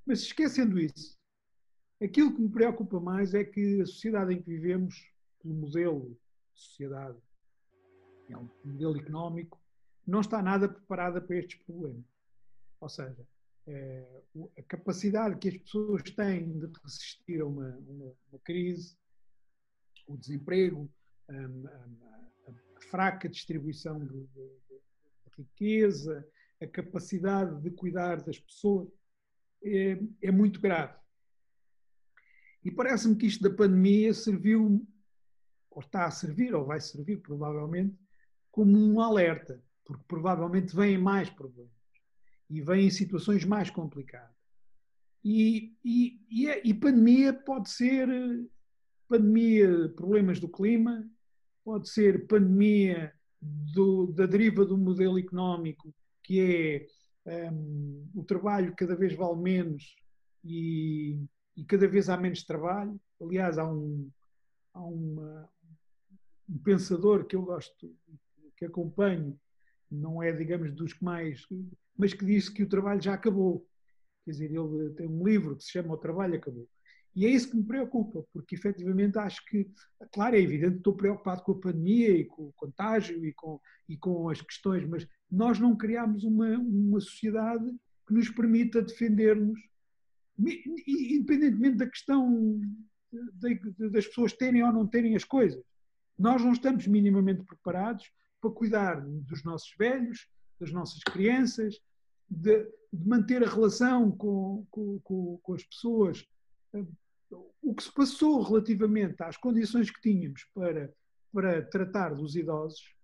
Mas 0.05 0.19
esquecendo 0.19 0.79
isso, 0.79 1.17
aquilo 1.99 2.35
que 2.35 2.41
me 2.41 2.49
preocupa 2.49 2.99
mais 2.99 3.33
é 3.33 3.43
que 3.43 3.81
a 3.81 3.85
sociedade 3.87 4.31
em 4.31 4.43
que 4.43 4.47
vivemos, 4.47 5.11
o 5.43 5.51
modelo 5.51 6.15
de 6.53 6.61
sociedade, 6.61 7.17
é 8.29 8.37
um 8.37 8.47
modelo 8.63 8.99
económico, 8.99 9.64
não 10.05 10.21
está 10.21 10.41
nada 10.41 10.69
preparada 10.69 11.21
para 11.21 11.37
estes 11.37 11.59
problemas. 11.63 12.05
Ou 12.79 12.89
seja, 12.89 13.27
é, 13.67 14.21
a 14.57 14.63
capacidade 14.63 15.37
que 15.37 15.49
as 15.49 15.57
pessoas 15.57 16.03
têm 16.03 16.59
de 16.59 16.67
resistir 16.83 17.41
a 17.41 17.45
uma, 17.45 17.69
uma, 17.87 18.13
uma 18.31 18.39
crise, 18.43 18.95
o 20.07 20.15
desemprego, 20.15 20.89
fraca 22.89 23.27
distribuição 23.27 23.99
de, 23.99 24.27
de, 24.27 24.27
de, 24.27 24.81
riqueza, 25.37 26.25
a 26.61 26.67
capacidade 26.67 27.61
de 27.61 27.71
cuidar 27.71 28.21
das 28.21 28.39
pessoas, 28.39 28.87
é, 29.63 29.99
é 30.21 30.31
muito 30.31 30.61
grave. 30.61 30.97
E 32.63 32.71
parece-me 32.71 33.15
que 33.15 33.25
isto 33.25 33.43
da 33.43 33.55
pandemia 33.55 34.13
serviu, 34.13 34.87
ou 35.69 35.81
está 35.81 36.05
a 36.05 36.11
servir, 36.11 36.55
ou 36.55 36.65
vai 36.65 36.79
servir 36.79 37.17
provavelmente, 37.17 37.97
como 38.51 38.77
um 38.77 39.01
alerta, 39.01 39.61
porque 39.85 40.03
provavelmente 40.07 40.75
vêm 40.75 40.97
mais 40.97 41.29
problemas 41.29 41.71
e 42.49 42.61
vêm 42.61 42.89
situações 42.89 43.45
mais 43.45 43.69
complicadas. 43.69 44.35
E, 45.23 45.75
e, 45.83 46.19
e, 46.29 46.49
é, 46.49 46.61
e 46.63 46.73
pandemia 46.73 47.33
pode 47.33 47.69
ser 47.69 48.07
pandemia, 49.07 49.89
problemas 49.95 50.39
do 50.39 50.49
clima, 50.49 51.07
pode 51.63 51.89
ser 51.89 52.27
pandemia 52.27 53.13
do, 53.41 54.07
da 54.07 54.25
deriva 54.25 54.65
do 54.65 54.77
modelo 54.77 55.17
económico, 55.17 55.93
que 56.23 56.87
é 57.25 57.51
um, 57.51 58.07
o 58.13 58.23
trabalho 58.23 58.75
cada 58.75 58.95
vez 58.95 59.15
vale 59.15 59.41
menos 59.41 59.95
e, 60.43 61.19
e, 61.55 61.63
cada 61.65 61.87
vez 61.87 62.09
há 62.09 62.17
menos 62.17 62.43
trabalho. 62.43 62.99
Aliás, 63.19 63.57
há 63.57 63.67
um, 63.67 64.09
há 64.73 64.83
uma, 64.83 65.49
um 66.47 66.57
pensador 66.59 67.25
que 67.25 67.35
eu 67.35 67.41
gosto, 67.41 67.91
que 68.57 68.65
acompanho, 68.65 69.39
não 69.91 70.21
é, 70.21 70.31
digamos, 70.31 70.73
dos 70.73 70.93
que 70.93 71.03
mais, 71.03 71.45
mas 71.97 72.13
que 72.13 72.25
disse 72.25 72.51
que 72.51 72.63
o 72.63 72.69
trabalho 72.69 73.01
já 73.01 73.13
acabou. 73.13 73.65
Quer 74.23 74.31
dizer, 74.31 74.51
ele 74.51 74.89
tem 74.95 75.07
um 75.07 75.23
livro 75.23 75.55
que 75.55 75.63
se 75.63 75.71
chama 75.71 75.93
O 75.93 75.97
Trabalho 75.97 76.35
Acabou. 76.35 76.67
E 77.15 77.25
é 77.25 77.29
isso 77.29 77.49
que 77.49 77.55
me 77.55 77.63
preocupa, 77.63 78.25
porque 78.33 78.55
efetivamente 78.55 79.17
acho 79.17 79.45
que, 79.45 79.69
claro, 80.11 80.35
é 80.35 80.41
evidente, 80.41 80.77
estou 80.77 80.93
preocupado 80.93 81.43
com 81.43 81.53
a 81.53 81.59
pandemia 81.59 82.09
e 82.09 82.25
com 82.25 82.47
o 82.47 82.53
contágio 82.53 83.23
e 83.25 83.31
com, 83.31 83.61
e 83.87 83.95
com 83.95 84.27
as 84.27 84.41
questões, 84.41 84.85
mas 84.85 85.07
nós 85.31 85.57
não 85.57 85.77
criámos 85.77 86.25
uma, 86.25 86.57
uma 86.57 86.99
sociedade 86.99 87.73
que 88.05 88.13
nos 88.13 88.29
permita 88.29 88.81
defender-nos, 88.81 89.57
independentemente 90.37 91.77
da 91.77 91.87
questão 91.87 92.59
das 93.77 94.05
pessoas 94.07 94.33
terem 94.33 94.61
ou 94.61 94.73
não 94.73 94.85
terem 94.85 95.15
as 95.15 95.23
coisas. 95.23 95.63
Nós 96.19 96.43
não 96.43 96.51
estamos 96.51 96.85
minimamente 96.85 97.43
preparados 97.43 98.11
para 98.45 98.51
cuidar 98.51 99.01
dos 99.01 99.43
nossos 99.43 99.73
velhos, 99.77 100.27
das 100.59 100.71
nossas 100.71 101.01
crianças, 101.03 101.79
de, 102.29 102.63
de 102.91 103.07
manter 103.07 103.43
a 103.43 103.49
relação 103.49 104.11
com, 104.11 104.65
com, 104.69 104.99
com, 105.03 105.39
com 105.41 105.53
as 105.53 105.63
pessoas 105.63 106.25
o 107.61 107.73
que 107.73 107.83
se 107.83 107.91
passou 107.93 108.41
relativamente 108.41 109.21
às 109.23 109.37
condições 109.37 109.89
que 109.89 110.01
tínhamos 110.01 110.45
para, 110.53 110.93
para 111.33 111.61
tratar 111.63 112.13
dos 112.13 112.35
idosos 112.35 112.95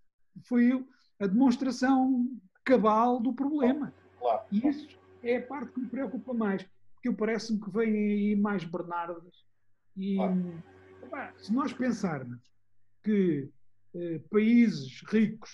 foi 0.44 0.84
a 1.18 1.26
demonstração 1.26 2.30
cabal 2.64 3.20
do 3.20 3.32
problema. 3.32 3.92
Claro. 4.18 4.46
E 4.50 4.66
isso 4.66 4.98
é 5.22 5.38
a 5.38 5.46
parte 5.46 5.72
que 5.72 5.80
me 5.80 5.88
preocupa 5.88 6.32
mais, 6.32 6.64
porque 6.94 7.12
parece-me 7.12 7.60
que 7.60 7.70
vêm 7.70 7.94
aí 7.94 8.36
mais 8.36 8.64
Bernardas. 8.64 9.44
E 9.96 10.16
claro. 11.08 11.34
se 11.38 11.52
nós 11.52 11.72
pensarmos 11.72 12.40
que 13.02 13.50
eh, 13.94 14.20
países 14.30 15.02
ricos 15.08 15.50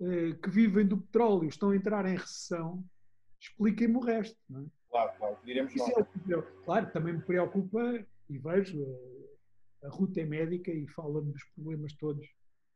eh, 0.00 0.32
que 0.42 0.50
vivem 0.50 0.86
do 0.86 0.98
petróleo 0.98 1.48
estão 1.48 1.70
a 1.70 1.76
entrar 1.76 2.06
em 2.06 2.16
recessão, 2.16 2.84
expliquem-me 3.40 3.96
o 3.96 4.00
resto. 4.00 4.38
Não 4.48 4.62
é? 4.62 4.66
Claro, 4.90 5.18
claro, 5.18 5.38
diremos 5.44 5.74
nós. 5.76 5.90
É, 5.90 6.42
claro, 6.64 6.92
também 6.92 7.14
me 7.14 7.22
preocupa 7.22 8.04
e 8.28 8.38
vejo 8.38 8.82
a, 9.82 9.86
a 9.86 9.90
Ruta 9.90 10.20
é 10.20 10.24
médica 10.24 10.70
e 10.70 10.88
fala-me 10.88 11.32
dos 11.32 11.44
problemas 11.54 11.92
todos 11.94 12.26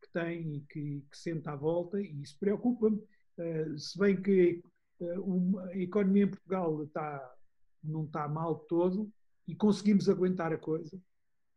que 0.02 0.12
tem 0.12 0.56
e 0.56 0.60
que, 0.68 1.04
que 1.10 1.16
sente 1.16 1.48
à 1.48 1.56
volta 1.56 2.00
e 2.00 2.22
isso 2.22 2.38
preocupa-me. 2.38 2.98
Uh, 3.36 3.78
se 3.78 3.98
bem 3.98 4.20
que 4.20 4.62
uh, 5.00 5.58
a 5.60 5.76
economia 5.76 6.24
em 6.24 6.30
Portugal 6.30 6.84
está, 6.84 7.34
não 7.82 8.04
está 8.04 8.28
mal 8.28 8.60
todo 8.60 9.10
e 9.48 9.54
conseguimos 9.54 10.08
aguentar 10.08 10.52
a 10.52 10.58
coisa 10.58 11.00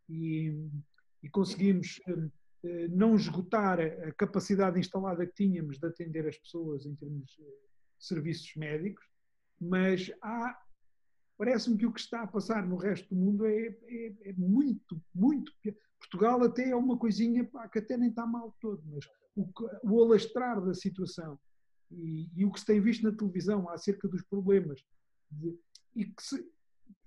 e, 0.10 0.70
e 1.22 1.30
conseguimos 1.30 2.00
uh, 2.08 2.32
não 2.90 3.16
esgotar 3.16 3.80
a, 3.80 4.12
capacidade 4.14 4.80
instalada 4.80 5.26
que 5.26 5.34
tínhamos 5.34 5.78
de 5.78 5.88
atender 5.88 6.28
as 6.28 6.38
pessoas 6.38 6.86
em 6.86 6.96
termos 6.96 7.30
de 7.30 7.46
serviços 8.00 8.56
médicos, 8.56 9.06
mas 9.60 10.12
há 10.22 10.60
parece-me 11.38 11.78
que 11.78 11.86
o 11.86 11.94
que 11.94 12.00
está 12.00 12.24
a 12.24 12.28
passar 12.28 12.68
no 12.68 12.78
resto 12.78 13.14
do 13.14 13.16
mundo 13.16 13.46
é, 13.46 13.68
é, 13.68 14.30
é 14.30 14.34
muito, 14.34 15.02
muito. 15.14 15.52
Portugal 16.00 16.44
até 16.44 16.70
é 16.70 16.76
uma 16.76 16.98
coisinha 16.98 17.46
pá, 17.46 17.68
que 17.70 17.80
até 17.80 17.96
nem 17.96 18.10
está 18.10 18.26
mal 18.26 18.56
todo, 18.60 18.82
mas 18.88 19.06
o, 19.36 19.48
o 19.84 20.04
alastrar 20.04 20.60
da 20.64 20.74
situação 20.74 21.40
e, 21.92 22.30
e, 22.36 22.46
o 22.46 22.52
que 22.52 22.60
se 22.60 22.66
tem 22.66 22.82
visto 22.82 23.04
na 23.04 23.16
televisão 23.16 23.70
acerca 23.70 24.08
dos 24.08 24.22
problemas 24.24 24.84
de, 25.32 25.58
e, 25.96 26.06
que 26.06 26.24
se, 26.24 26.52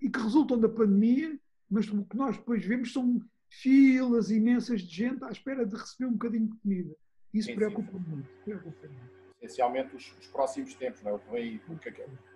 e 0.01 0.09
que 0.09 0.19
resultam 0.19 0.59
da 0.59 0.69
pandemia, 0.69 1.39
mas 1.69 1.89
o 1.89 2.05
que 2.05 2.17
nós 2.17 2.37
depois 2.37 2.65
vemos 2.65 2.93
são 2.93 3.21
filas 3.51 4.31
imensas 4.31 4.83
de 4.83 4.95
gente 4.95 5.25
à 5.25 5.31
espera 5.31 5.67
de 5.67 5.77
receber 5.77 6.07
um 6.07 6.13
bocadinho 6.13 6.49
de 6.49 6.57
comida. 6.59 6.97
Isso 7.35 7.55
preocupa 7.55 7.99
muito. 7.99 8.29
Preocupa 8.45 8.89
muito 8.89 9.21
essencialmente 9.41 9.97
os, 9.97 10.15
os, 10.19 10.27
próximos 10.27 10.75
tempos, 10.75 11.03
não 11.03 11.17
é? 11.17 11.19
Vem, 11.33 11.59
porque 11.59 11.89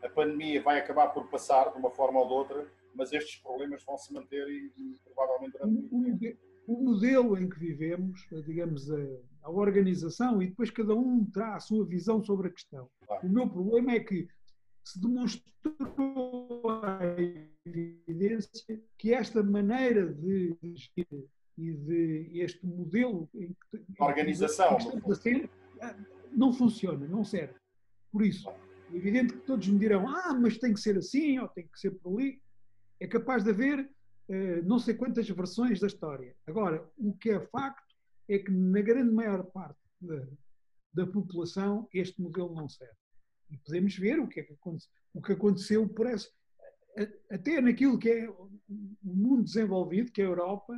a 0.03 0.09
pandemia 0.09 0.63
vai 0.63 0.79
acabar 0.79 1.09
por 1.09 1.29
passar 1.29 1.71
de 1.71 1.79
uma 1.79 1.91
forma 1.91 2.21
ou 2.21 2.27
de 2.27 2.33
outra, 2.33 2.67
mas 2.95 3.13
estes 3.13 3.37
problemas 3.41 3.85
vão 3.85 3.99
se 3.99 4.13
manter 4.13 4.49
e, 4.49 4.73
e 4.77 4.99
provavelmente 5.05 5.53
durante 5.53 5.95
muito 5.95 6.19
tempo. 6.19 6.39
O 6.67 6.83
modelo 6.83 7.39
em 7.39 7.47
que 7.49 7.59
vivemos, 7.59 8.27
digamos, 8.47 8.91
a, 8.91 8.97
a, 9.43 9.51
organização, 9.51 10.41
e 10.43 10.47
depois 10.47 10.71
cada 10.71 10.95
um 10.95 11.25
terá 11.27 11.57
a 11.57 11.61
sua 11.61 11.85
visão 11.85 12.25
sobre 12.25 12.49
a 12.49 12.51
questão. 12.51 12.89
Claro. 13.07 13.27
O 13.27 13.31
meu 13.31 13.49
problema 13.51 13.93
é 13.93 14.01
que 14.01 14.27
se 14.83 14.99
demonstrou 14.99 15.53
evidência 17.67 18.83
que 18.99 19.13
esta 19.13 19.43
maneira 19.43 20.13
de 20.13 20.57
agir 20.63 21.29
e 21.57 21.73
de 21.73 22.41
este 22.41 22.67
modelo 22.67 23.29
em 23.35 23.49
que, 23.49 24.03
organização 24.03 24.77
que 24.77 25.49
não 26.33 26.53
funciona, 26.53 27.07
não 27.07 27.25
serve. 27.25 27.55
Por 28.11 28.25
isso, 28.25 28.49
é 28.49 28.97
evidente 28.97 29.35
que 29.35 29.41
todos 29.41 29.69
me 29.69 29.79
dirão, 29.79 30.09
ah, 30.09 30.35
mas 30.35 30.59
tem 30.59 30.75
que 30.75 30.81
ser 30.81 30.99
assim, 30.99 31.39
ou 31.39 31.49
tem 31.49 31.67
que 31.67 31.79
ser 31.79 31.93
por 31.93 32.19
ali. 32.19 32.43
É 33.01 33.07
capaz 33.07 33.45
de 33.45 33.51
haver 33.51 33.81
uh, 33.81 34.63
não 34.65 34.79
sei 34.79 34.95
quantas 34.95 35.29
versões 35.29 35.81
da 35.81 35.87
história. 35.87 36.37
Agora, 36.47 36.89
o 36.97 37.13
que 37.15 37.31
é 37.31 37.41
facto 37.41 37.95
é 38.29 38.39
que 38.39 38.51
na 38.51 38.81
grande 38.81 39.13
maior 39.13 39.45
parte 39.45 39.79
da, 40.01 40.27
da 40.93 41.07
população 41.07 41.89
este 41.93 42.21
modelo 42.21 42.55
não 42.55 42.69
serve. 42.69 42.95
E 43.51 43.57
podemos 43.59 43.97
ver 43.97 44.19
o 44.19 44.27
que, 44.27 44.41
é 44.41 44.43
que, 44.43 44.55
aconteceu, 44.55 44.91
o 45.13 45.23
que 45.23 45.33
aconteceu 45.33 45.89
por 45.89 46.07
essa, 46.07 46.29
até 47.31 47.61
naquilo 47.61 47.99
que 47.99 48.09
é 48.09 48.29
o 48.29 48.51
mundo 49.03 49.43
desenvolvido, 49.43 50.13
que 50.13 50.23
é 50.23 50.25
a 50.25 50.29
Europa, 50.29 50.75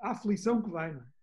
a 0.00 0.10
aflição 0.10 0.62
que 0.62 0.70
vai, 0.70 0.92
não 0.92 1.00
é? 1.00 1.14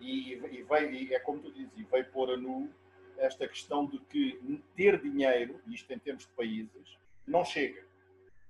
e, 0.00 0.32
e, 0.34 0.62
veio, 0.62 0.90
e 0.90 1.14
é 1.14 1.20
como 1.20 1.40
tu 1.40 1.52
dizes, 1.52 1.72
e 1.76 1.84
veio 1.84 2.10
pôr 2.10 2.30
a 2.30 2.36
nu 2.36 2.70
esta 3.18 3.46
questão 3.46 3.86
de 3.86 3.98
que 3.98 4.62
ter 4.74 5.00
dinheiro, 5.00 5.60
isto 5.66 5.92
em 5.92 5.98
termos 5.98 6.26
de 6.26 6.32
países, 6.32 6.98
não 7.26 7.44
chega. 7.44 7.84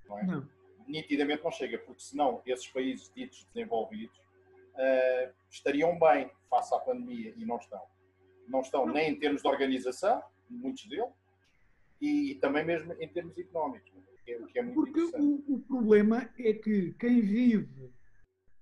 Não 0.09 0.19
é? 0.19 0.23
Não. 0.25 0.49
Nitidamente 0.87 1.43
não 1.43 1.51
chega, 1.51 1.79
porque 1.79 2.03
senão 2.03 2.41
esses 2.47 2.69
países 2.69 3.11
ditos 3.15 3.47
desenvolvidos 3.53 4.17
uh, 4.17 5.35
estariam 5.51 5.99
bem 5.99 6.31
face 6.49 6.75
à 6.75 6.79
pandemia 6.79 7.35
e 7.37 7.45
não 7.45 7.57
estão. 7.57 7.83
Não 8.47 8.61
estão 8.61 8.87
não. 8.87 8.95
nem 8.95 9.11
em 9.11 9.19
termos 9.19 9.43
de 9.43 9.49
organização, 9.49 10.23
muitos 10.49 10.87
deles, 10.87 11.13
e, 12.01 12.33
e 12.33 12.35
também 12.37 12.65
mesmo 12.65 12.93
em 13.01 13.09
termos 13.09 13.37
económicos, 13.37 13.91
que 14.39 14.45
é, 14.45 14.53
que 14.53 14.59
é 14.59 14.63
muito 14.63 14.75
Porque 14.75 15.01
o, 15.17 15.55
o, 15.55 15.61
problema 15.61 16.31
é 16.39 16.53
que 16.53 16.95
quem 16.99 17.21
vive 17.21 17.93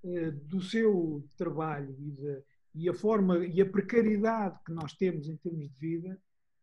uh, 0.04 0.32
do 0.44 0.60
seu 0.60 1.24
trabalho 1.36 1.96
e 1.98 2.10
da 2.12 2.42
e 2.74 2.88
a 2.88 2.94
forma 2.94 3.44
e 3.44 3.60
a 3.60 3.66
precariedade 3.66 4.58
que 4.64 4.72
nós 4.72 4.92
temos 4.92 5.28
em 5.28 5.36
termos 5.36 5.68
de 5.68 5.76
vida 5.78 6.20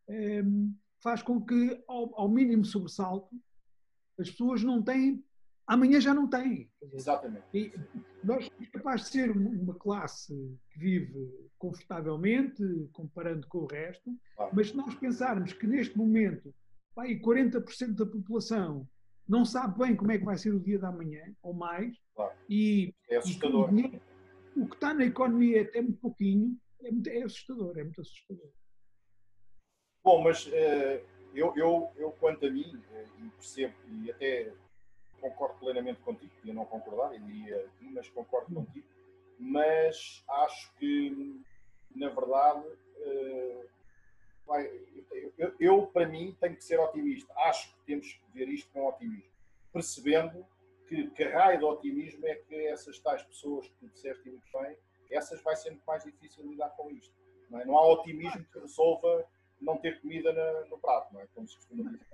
ehm, 0.07 0.71
faz 1.01 1.21
com 1.21 1.43
que, 1.43 1.83
ao, 1.87 2.17
ao, 2.19 2.29
mínimo 2.29 2.63
sobressalto, 2.63 3.35
as 4.17 4.29
pessoas 4.29 4.63
não 4.63 4.81
têm, 4.81 5.23
amanhã 5.67 5.99
já 5.99 6.13
não 6.13 6.27
têm. 6.29 6.71
Exatamente. 6.93 7.45
E 7.53 7.73
nós 8.23 8.45
somos 8.45 8.69
capazes 8.69 9.07
de 9.07 9.11
ser 9.11 9.31
uma 9.31 9.75
classe 9.75 10.33
que 10.71 10.79
vive 10.79 11.49
confortavelmente, 11.57 12.63
comparando 12.93 13.45
com 13.47 13.59
o 13.59 13.65
resto, 13.65 14.09
claro. 14.37 14.51
mas 14.55 14.69
se 14.69 14.77
nós 14.77 14.95
pensarmos 14.95 15.51
que 15.53 15.67
neste 15.67 15.97
momento 15.97 16.53
vai, 16.95 17.19
40% 17.19 17.93
da 17.93 18.05
população 18.05 18.87
não 19.27 19.43
sabe 19.43 19.79
bem 19.79 19.95
como 19.95 20.11
é 20.11 20.17
que 20.17 20.25
vai 20.25 20.37
ser 20.37 20.51
o 20.53 20.59
dia 20.59 20.77
da 20.77 20.91
manhã, 20.91 21.33
ou 21.41 21.53
mais, 21.53 21.95
claro. 22.15 22.35
e, 22.49 22.93
é 23.09 23.17
assustador. 23.17 23.73
E, 23.73 24.01
o 24.55 24.67
que 24.67 24.75
está 24.75 24.93
na 24.93 25.05
economia 25.05 25.63
até 25.63 25.81
muito 25.81 25.99
pouquinho 25.99 26.57
é, 26.81 26.91
muito, 26.91 27.09
é 27.09 27.23
assustador, 27.23 27.77
é 27.77 27.83
muito 27.83 28.01
assustador. 28.01 28.49
Bom, 30.03 30.23
mas 30.23 30.45
uh, 30.47 30.51
eu, 31.33 31.53
eu, 31.55 31.91
eu, 31.97 32.11
quanto 32.11 32.45
a 32.45 32.49
mim, 32.49 32.75
uh, 32.75 33.25
e 33.25 33.29
percebo, 33.31 33.73
e 33.87 34.11
até 34.11 34.53
concordo 35.19 35.59
plenamente 35.59 35.99
contigo, 36.01 36.31
podia 36.35 36.53
não 36.53 36.65
concordar, 36.65 37.13
eu 37.13 37.21
diria 37.21 37.65
mas 37.91 38.07
concordo 38.09 38.51
hum. 38.51 38.65
contigo, 38.65 38.87
mas 39.39 40.23
acho 40.29 40.73
que, 40.75 41.41
na 41.95 42.09
verdade, 42.09 42.65
uh, 44.47 45.33
eu, 45.37 45.53
eu, 45.59 45.87
para 45.87 46.07
mim, 46.07 46.35
tenho 46.39 46.55
que 46.55 46.63
ser 46.63 46.79
otimista. 46.79 47.33
Acho 47.37 47.73
que 47.75 47.85
temos 47.85 48.13
que 48.13 48.33
ver 48.33 48.49
isto 48.49 48.71
com 48.71 48.87
otimismo, 48.87 49.31
percebendo 49.71 50.45
que, 50.87 51.09
que 51.11 51.23
raio 51.23 51.59
de 51.59 51.65
otimismo 51.65 52.25
é 52.25 52.35
que 52.35 52.55
essas 52.67 52.99
tais 52.99 53.23
pessoas 53.23 53.67
que 53.67 53.75
tu 53.79 53.89
disseste 53.89 54.29
muito 54.29 54.45
bem, 54.53 54.77
essas 55.09 55.41
vai 55.41 55.55
ser 55.55 55.71
muito 55.71 55.85
mais 55.85 56.03
difícil 56.03 56.47
lidar 56.49 56.69
com 56.69 56.91
isto. 56.91 57.13
Não, 57.49 57.59
é? 57.59 57.65
não 57.65 57.77
há 57.77 57.93
otimismo 57.93 58.45
que 58.51 58.59
resolva 58.59 59.25
não 59.61 59.77
ter 59.77 60.01
comida 60.01 60.31
na, 60.33 60.65
no 60.69 60.77
prato, 60.77 61.13
não 61.13 61.21
é? 61.21 61.27
Como 61.33 61.47
se 61.47 61.55
costuma 61.55 61.83
dizer. 61.83 62.05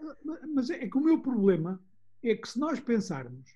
Mas 0.53 0.69
é 0.69 0.87
que 0.87 0.97
o 0.97 1.01
meu 1.01 1.21
problema 1.21 1.81
é 2.23 2.35
que 2.35 2.47
se 2.47 2.59
nós 2.59 2.79
pensarmos, 2.79 3.55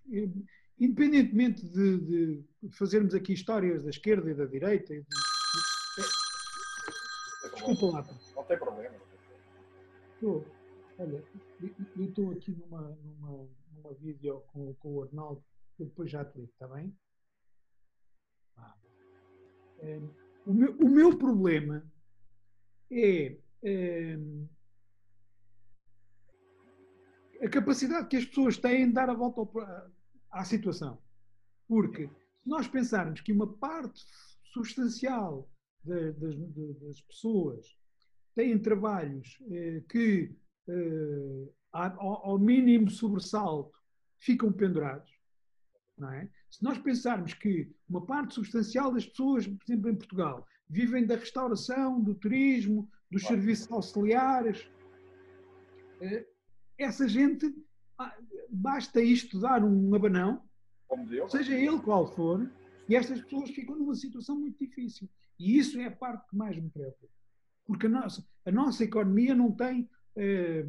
independentemente 0.79 1.65
de, 1.65 1.97
de 1.97 2.43
fazermos 2.71 3.13
aqui 3.13 3.33
histórias 3.33 3.83
da 3.83 3.89
esquerda 3.89 4.29
e 4.29 4.33
da 4.33 4.45
direita, 4.45 4.93
e 4.93 5.01
de, 5.01 5.07
desculpa 7.53 7.85
lá. 7.85 8.05
Tem 8.47 8.57
problema. 8.59 8.95
Estou, 10.13 10.45
olha, 10.99 11.23
eu 11.97 12.05
estou 12.05 12.31
aqui 12.31 12.51
numa, 12.51 12.81
numa 12.81 13.47
uma 13.85 13.93
vídeo 13.93 14.41
com, 14.47 14.73
com 14.75 14.95
o 14.95 15.03
Arnaldo, 15.03 15.43
que 15.75 15.83
depois 15.83 16.09
já 16.09 16.23
te 16.25 16.37
ligo, 16.37 16.51
está 16.51 16.67
bem? 16.67 16.95
Ah. 18.57 18.75
É, 19.79 19.99
o, 20.45 20.53
meu, 20.53 20.75
o 20.77 20.89
meu 20.89 21.17
problema 21.17 21.85
é, 22.91 23.37
é 23.63 24.17
a 27.41 27.49
capacidade 27.49 28.07
que 28.07 28.17
as 28.17 28.25
pessoas 28.25 28.57
têm 28.57 28.87
de 28.87 28.93
dar 28.93 29.09
a 29.09 29.13
volta 29.13 29.41
ao, 29.41 29.51
à 30.31 30.43
situação. 30.43 31.01
Porque 31.67 32.07
se 32.07 32.49
nós 32.49 32.67
pensarmos 32.67 33.21
que 33.21 33.31
uma 33.31 33.51
parte 33.57 34.03
substancial 34.53 35.49
das 35.83 37.01
pessoas 37.01 37.77
têm 38.35 38.59
trabalhos 38.59 39.37
eh, 39.49 39.81
que 39.89 40.35
eh, 40.67 41.49
ao, 41.71 42.39
mínimo 42.39 42.89
sobressalto, 42.89 43.77
ficam 44.17 44.51
pendurados. 44.51 45.11
Não 45.97 46.09
é? 46.11 46.29
Se 46.49 46.63
nós 46.63 46.77
pensarmos 46.77 47.33
que 47.33 47.69
uma 47.87 48.05
parte 48.05 48.33
substancial 48.33 48.93
das 48.93 49.05
pessoas, 49.05 49.45
por 49.45 49.63
exemplo, 49.67 49.89
em 49.89 49.95
Portugal, 49.95 50.47
vivem 50.69 51.05
da 51.05 51.15
restauração, 51.15 52.01
do 52.01 52.15
turismo, 52.15 52.89
dos 53.11 53.23
serviços 53.23 53.71
auxiliares, 53.71 54.69
eh, 56.01 56.25
essa 56.77 57.07
gente, 57.07 57.53
ah, 57.97 58.17
basta 58.49 59.01
isto 59.01 59.39
dar 59.39 59.63
um 59.63 59.93
abanão, 59.95 60.41
seja 61.29 61.53
ele 61.53 61.79
qual 61.79 62.07
for, 62.13 62.49
e 62.87 62.95
estas 62.95 63.21
pessoas 63.21 63.49
ficam 63.51 63.75
numa 63.77 63.95
situação 63.95 64.37
muito 64.37 64.57
difícil. 64.57 65.09
E 65.37 65.57
isso 65.57 65.77
é 65.79 65.85
a 65.85 65.91
parte 65.91 66.29
que 66.29 66.35
mais 66.35 66.57
me 66.57 66.69
preocupa. 66.69 67.14
Porque 67.65 67.87
a 67.87 67.89
nossa, 67.89 68.27
a 68.45 68.51
nossa 68.51 68.83
economia 68.83 69.33
não 69.33 69.51
tem 69.51 69.89
eh, 70.15 70.65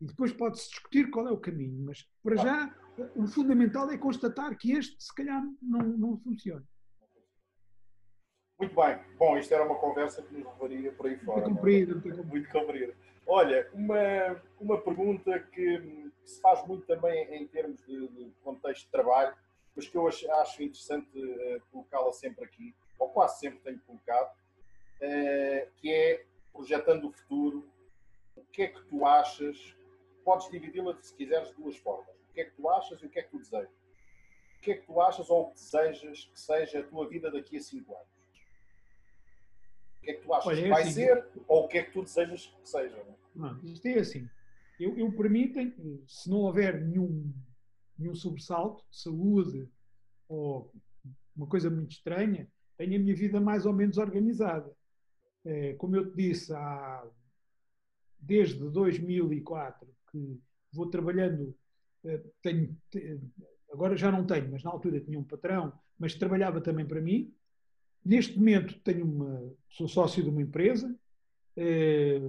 e 0.00 0.04
depois 0.04 0.32
pode-se 0.32 0.68
discutir 0.70 1.10
qual 1.10 1.26
é 1.26 1.30
o 1.30 1.38
caminho, 1.38 1.84
mas 1.84 2.08
para 2.22 2.36
já 2.36 2.74
o 3.14 3.26
fundamental 3.26 3.90
é 3.90 3.98
constatar 3.98 4.56
que 4.56 4.72
este, 4.72 5.02
se 5.02 5.14
calhar, 5.14 5.42
não, 5.60 5.80
não 5.80 6.18
funciona. 6.18 6.64
Muito 8.58 8.74
bem. 8.74 8.98
Bom, 9.18 9.36
isto 9.36 9.52
era 9.52 9.64
uma 9.64 9.78
conversa 9.78 10.22
que 10.22 10.34
nos 10.34 10.46
levaria 10.46 10.92
por 10.92 11.06
aí 11.06 11.16
fora. 11.18 11.40
Muito 11.40 11.56
comprida, 11.56 11.94
muito, 11.94 12.24
muito 12.24 12.50
comprida. 12.50 12.94
Olha, 13.26 13.68
uma, 13.74 14.42
uma 14.58 14.80
pergunta 14.80 15.38
que, 15.38 15.78
que, 15.78 16.12
se 16.24 16.40
faz 16.40 16.66
muito 16.66 16.86
também 16.86 17.34
em 17.34 17.46
termos 17.48 17.84
de, 17.86 18.08
de, 18.08 18.30
contexto 18.42 18.84
de 18.84 18.90
trabalho, 18.90 19.34
mas 19.74 19.86
que 19.88 19.96
eu 19.96 20.06
acho, 20.06 20.30
acho 20.32 20.62
interessante 20.62 21.18
uh, 21.18 21.60
colocá-la 21.70 22.12
sempre 22.12 22.44
aqui, 22.44 22.74
ou 22.98 23.10
quase 23.10 23.40
sempre 23.40 23.58
tenho 23.60 23.78
colocado, 23.80 24.32
uh, 24.32 25.70
que 25.76 25.92
é 25.92 26.24
projetando 26.56 27.08
o 27.08 27.12
futuro. 27.12 27.70
O 28.34 28.44
que 28.44 28.62
é 28.62 28.68
que 28.68 28.82
tu 28.86 29.04
achas 29.04 29.76
podes 30.26 30.50
dividi-la, 30.50 30.96
se 31.00 31.14
quiseres, 31.14 31.50
de 31.50 31.54
duas 31.54 31.76
formas. 31.76 32.16
O 32.28 32.32
que 32.34 32.40
é 32.40 32.44
que 32.46 32.56
tu 32.56 32.68
achas 32.68 33.00
e 33.00 33.06
o 33.06 33.08
que 33.08 33.20
é 33.20 33.22
que 33.22 33.30
tu 33.30 33.38
desejas. 33.38 33.70
O 33.70 34.60
que 34.60 34.70
é 34.72 34.74
que 34.74 34.86
tu 34.86 35.00
achas 35.00 35.30
ou 35.30 35.52
desejas 35.52 36.24
que 36.24 36.40
seja 36.40 36.80
a 36.80 36.82
tua 36.82 37.08
vida 37.08 37.30
daqui 37.30 37.56
a 37.56 37.60
5 37.60 37.94
anos? 37.94 38.08
O 39.98 40.00
que 40.00 40.10
é 40.10 40.14
que 40.14 40.22
tu 40.22 40.34
achas 40.34 40.46
Olha, 40.46 40.62
que 40.62 40.68
vai 40.68 40.82
assim, 40.82 40.92
ser 40.92 41.28
ou 41.46 41.64
o 41.64 41.68
que 41.68 41.78
é 41.78 41.82
que 41.84 41.92
tu 41.92 42.02
desejas 42.02 42.46
que 42.46 42.68
seja? 42.68 43.06
Não, 43.34 43.60
isto 43.62 43.86
é 43.86 43.98
assim. 44.00 44.28
eu, 44.80 44.98
eu 44.98 45.12
tenho, 45.52 46.04
se 46.08 46.28
não 46.28 46.38
houver 46.38 46.80
nenhum, 46.80 47.32
nenhum 47.96 48.14
sobressalto 48.14 48.84
de 48.90 48.98
saúde 48.98 49.68
ou 50.28 50.72
uma 51.36 51.46
coisa 51.46 51.70
muito 51.70 51.92
estranha, 51.92 52.50
tenho 52.76 52.96
a 52.96 52.98
minha 52.98 53.14
vida 53.14 53.40
mais 53.40 53.64
ou 53.64 53.72
menos 53.72 53.96
organizada. 53.98 54.74
É, 55.46 55.74
como 55.74 55.94
eu 55.94 56.10
te 56.10 56.16
disse, 56.16 56.52
há, 56.52 57.06
desde 58.18 58.68
2004 58.68 59.88
que 60.10 60.40
vou 60.72 60.90
trabalhando, 60.90 61.56
é, 62.04 62.20
tenho, 62.42 62.76
agora 63.72 63.96
já 63.96 64.10
não 64.10 64.26
tenho, 64.26 64.50
mas 64.50 64.64
na 64.64 64.70
altura 64.70 65.00
tinha 65.00 65.18
um 65.18 65.24
patrão, 65.24 65.72
mas 65.96 66.16
trabalhava 66.16 66.60
também 66.60 66.84
para 66.84 67.00
mim. 67.00 67.32
Neste 68.04 68.36
momento 68.36 68.80
tenho 68.80 69.04
uma, 69.04 69.54
sou 69.70 69.86
sócio 69.86 70.20
de 70.20 70.28
uma 70.28 70.42
empresa 70.42 70.92
é, 71.56 72.20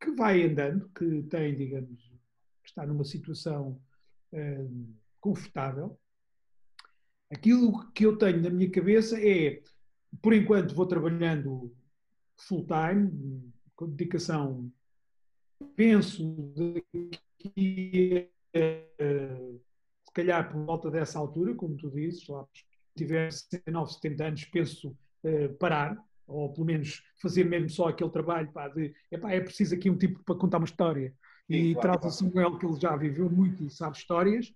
que 0.00 0.10
vai 0.10 0.42
andando, 0.42 0.88
que 0.88 1.22
tem, 1.22 1.56
digamos, 1.56 2.02
que 2.60 2.68
está 2.68 2.84
numa 2.84 3.04
situação 3.04 3.80
confortável. 5.20 5.96
Aquilo 7.30 7.88
que 7.92 8.04
eu 8.04 8.18
tenho 8.18 8.42
na 8.42 8.50
minha 8.50 8.68
cabeça 8.68 9.16
é, 9.20 9.62
por 10.20 10.32
enquanto, 10.32 10.74
vou 10.74 10.86
trabalhando 10.86 11.72
full 12.36 12.66
time, 12.66 13.52
com 13.76 13.88
dedicação, 13.88 14.70
penso 15.76 16.52
daqui 16.54 18.30
se 18.54 20.12
calhar 20.12 20.50
por 20.50 20.64
volta 20.64 20.90
dessa 20.90 21.18
altura, 21.18 21.54
como 21.54 21.76
tu 21.76 21.90
dizes, 21.90 22.26
lá 22.28 22.46
tiver 22.96 23.32
69, 23.32 23.92
70 23.94 24.24
anos, 24.24 24.44
penso 24.44 24.96
parar, 25.58 25.98
ou 26.26 26.52
pelo 26.52 26.66
menos 26.66 27.02
fazer 27.20 27.44
mesmo 27.44 27.68
só 27.68 27.88
aquele 27.88 28.10
trabalho 28.10 28.50
pá, 28.52 28.68
de 28.68 28.94
epá, 29.10 29.32
é 29.32 29.40
preciso 29.40 29.74
aqui 29.74 29.90
um 29.90 29.98
tipo 29.98 30.22
para 30.24 30.36
contar 30.36 30.58
uma 30.58 30.64
história. 30.64 31.12
Sim, 31.46 31.54
e 31.54 31.74
claro, 31.74 31.98
traz 32.00 32.06
a 32.06 32.10
Samuel 32.16 32.56
que 32.58 32.64
ele 32.64 32.80
já 32.80 32.96
viveu 32.96 33.28
muito 33.28 33.64
e 33.64 33.70
sabe 33.70 33.96
histórias, 33.96 34.54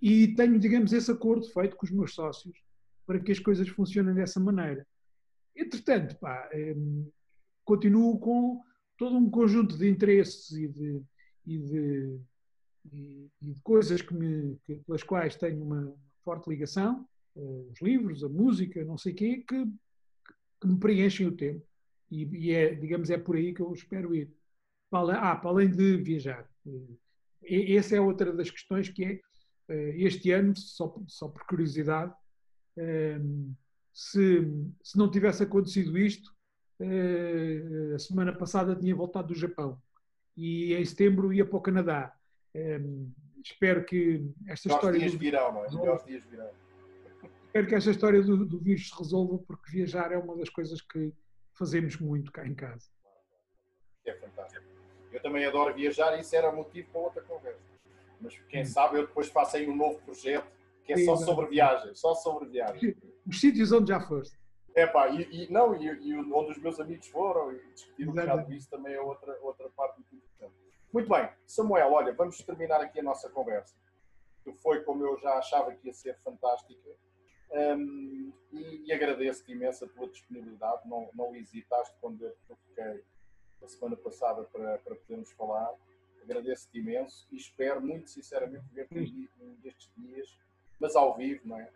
e 0.00 0.34
tenho, 0.34 0.58
digamos, 0.58 0.92
esse 0.92 1.10
acordo 1.10 1.46
feito 1.52 1.76
com 1.76 1.86
os 1.86 1.92
meus 1.92 2.14
sócios 2.14 2.58
para 3.06 3.20
que 3.20 3.30
as 3.30 3.38
coisas 3.38 3.68
funcionem 3.68 4.14
dessa 4.14 4.40
maneira. 4.40 4.86
Entretanto, 5.56 6.16
pá, 6.18 6.48
continuo 7.64 8.18
com 8.18 8.62
todo 8.96 9.16
um 9.16 9.30
conjunto 9.30 9.76
de 9.76 9.88
interesses 9.88 10.50
e 10.52 10.68
de, 10.68 11.02
e 11.46 11.58
de, 11.58 12.20
e, 12.92 13.30
e 13.42 13.52
de 13.52 13.60
coisas 13.62 14.00
que 14.00 14.14
me, 14.14 14.56
que, 14.64 14.76
pelas 14.86 15.02
quais 15.02 15.36
tenho 15.36 15.62
uma 15.62 15.94
forte 16.24 16.48
ligação, 16.48 17.06
uh, 17.36 17.70
os 17.70 17.80
livros, 17.80 18.24
a 18.24 18.28
música, 18.28 18.84
não 18.84 18.98
sei 18.98 19.12
o 19.12 19.16
quê, 19.16 19.44
que, 19.46 19.66
que 20.60 20.66
me 20.66 20.78
preenchem 20.78 21.26
o 21.26 21.36
tempo. 21.36 21.64
E, 22.10 22.52
é, 22.52 22.74
digamos, 22.74 23.10
é 23.10 23.18
por 23.18 23.36
aí 23.36 23.52
que 23.52 23.60
eu 23.60 23.72
espero 23.72 24.14
ir. 24.14 24.32
Ah, 24.92 25.36
para 25.36 25.50
além 25.50 25.68
de 25.70 25.96
viajar. 25.96 26.48
Essa 27.42 27.96
é 27.96 28.00
outra 28.00 28.32
das 28.32 28.50
questões 28.50 28.88
que 28.88 29.04
é, 29.04 29.14
uh, 29.74 29.92
este 29.96 30.30
ano, 30.30 30.56
só, 30.56 30.96
só 31.06 31.28
por 31.28 31.44
curiosidade, 31.46 32.12
uh, 32.78 33.56
se, 33.96 34.46
se 34.82 34.98
não 34.98 35.10
tivesse 35.10 35.42
acontecido 35.42 35.96
isto, 35.96 36.30
eh, 36.78 37.94
a 37.94 37.98
semana 37.98 38.30
passada 38.30 38.76
tinha 38.76 38.94
voltado 38.94 39.28
do 39.28 39.34
Japão 39.34 39.80
e 40.36 40.74
em 40.74 40.84
setembro 40.84 41.32
ia 41.32 41.46
para 41.46 41.56
o 41.56 41.62
Canadá. 41.62 42.14
Eh, 42.52 42.78
espero 43.42 43.86
que 43.86 44.30
esta 44.46 44.68
história. 44.68 44.98
Dias 44.98 45.14
virão, 45.14 45.50
não 45.50 45.64
é? 45.64 46.04
dias 46.04 46.22
virão. 46.26 46.50
Espero 47.46 47.66
que 47.66 47.74
esta 47.74 47.90
história 47.90 48.22
do, 48.22 48.44
do 48.44 48.58
vírus 48.58 48.90
se 48.90 48.98
resolva, 48.98 49.38
porque 49.38 49.72
viajar 49.72 50.12
é 50.12 50.18
uma 50.18 50.36
das 50.36 50.50
coisas 50.50 50.82
que 50.82 51.10
fazemos 51.54 51.96
muito 51.96 52.30
cá 52.30 52.46
em 52.46 52.54
casa. 52.54 52.90
É 54.04 54.12
fantástico. 54.12 54.62
Eu 55.10 55.22
também 55.22 55.46
adoro 55.46 55.74
viajar 55.74 56.14
e 56.18 56.20
isso 56.20 56.36
era 56.36 56.52
motivo 56.52 56.90
para 56.90 57.00
outra 57.00 57.22
conversa. 57.22 57.62
Mas 58.20 58.38
quem 58.50 58.60
hum. 58.60 58.66
sabe 58.66 58.98
eu 58.98 59.06
depois 59.06 59.28
faço 59.28 59.56
aí 59.56 59.66
um 59.66 59.74
novo 59.74 59.98
projeto 60.02 60.54
que 60.86 60.92
é 60.92 61.04
só 61.04 61.16
sobre 61.16 61.46
viagem, 61.46 61.94
só 61.94 62.14
sobre 62.14 62.48
viagem. 62.48 62.96
Os 63.26 63.40
sítios 63.40 63.72
onde 63.72 63.88
já 63.88 64.00
foste. 64.00 64.38
É 64.74 64.86
pá, 64.86 65.08
e, 65.08 65.22
e, 65.32 65.50
não, 65.50 65.74
e, 65.74 65.86
e, 65.86 66.14
onde 66.14 66.50
os 66.50 66.58
meus 66.58 66.78
amigos 66.78 67.08
foram 67.08 67.50
e 67.50 67.72
discutir 67.72 68.06
um 68.06 68.12
bocado 68.12 68.52
isso 68.52 68.68
também 68.68 68.92
é 68.92 69.00
outra, 69.00 69.36
outra 69.40 69.70
parte 69.70 69.96
muito 69.98 70.14
importante. 70.14 70.54
Muito 70.92 71.08
bem, 71.08 71.30
Samuel, 71.46 71.92
olha, 71.92 72.12
vamos 72.12 72.36
terminar 72.38 72.80
aqui 72.82 73.00
a 73.00 73.02
nossa 73.02 73.30
conversa, 73.30 73.74
que 74.44 74.52
foi 74.52 74.82
como 74.84 75.02
eu 75.02 75.18
já 75.18 75.38
achava 75.38 75.74
que 75.74 75.86
ia 75.86 75.94
ser 75.94 76.18
fantástica. 76.22 76.90
Um, 77.50 78.32
e, 78.52 78.84
e 78.86 78.92
agradeço-te 78.92 79.52
imenso 79.52 79.84
a 79.84 79.88
tua 79.88 80.08
disponibilidade, 80.08 80.86
não, 80.86 81.08
não 81.14 81.34
hesitaste 81.34 81.96
quando 82.00 82.22
eu 82.22 82.30
te 82.30 82.54
fiquei 82.68 83.02
a 83.62 83.68
semana 83.68 83.96
passada 83.96 84.42
para, 84.44 84.78
para 84.78 84.94
podermos 84.94 85.30
falar. 85.32 85.72
Agradeço-te 86.22 86.78
imenso 86.78 87.26
e 87.30 87.36
espero 87.36 87.80
muito 87.80 88.10
sinceramente 88.10 88.66
ver-te 88.72 89.30
um 89.40 89.54
destes 89.62 89.90
dias, 89.96 90.36
mas 90.80 90.96
ao 90.96 91.16
vivo, 91.16 91.40
não 91.44 91.58
é? 91.58 91.68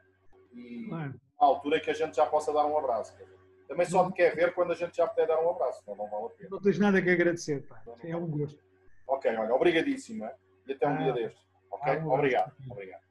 E, 0.53 0.87
claro 0.89 1.15
à 1.41 1.47
altura 1.47 1.81
que 1.81 1.91
a 1.91 1.95
gente 1.95 2.15
já 2.17 2.27
possa 2.27 2.53
dar 2.53 2.67
um 2.67 2.77
abraço. 2.77 3.17
Também 3.67 3.87
só 3.87 4.09
te 4.11 4.15
quer 4.15 4.35
ver 4.35 4.53
quando 4.53 4.73
a 4.73 4.75
gente 4.75 4.97
já 4.97 5.07
puder 5.07 5.27
dar 5.27 5.41
um 5.43 5.51
abraço, 5.51 5.83
não, 5.87 5.97
não 5.97 6.09
vale 6.09 6.27
a 6.27 6.29
pena. 6.31 6.51
Não 6.51 6.61
tens 6.61 6.79
nada 6.79 7.01
que 7.01 7.09
agradecer, 7.09 7.67
pá. 7.67 7.83
é 8.05 8.17
um 8.17 8.27
gosto. 8.27 8.61
Ok, 9.07 9.35
olha, 9.35 9.55
obrigadíssimo, 9.55 10.25
é? 10.25 10.35
e 10.67 10.73
até 10.73 10.87
um 10.87 10.95
ah, 10.95 10.97
dia 10.97 11.13
destes. 11.13 11.43
Ok? 11.71 11.93
Ah, 11.93 12.07
obrigado. 12.07 12.53
Obrigado. 12.69 13.03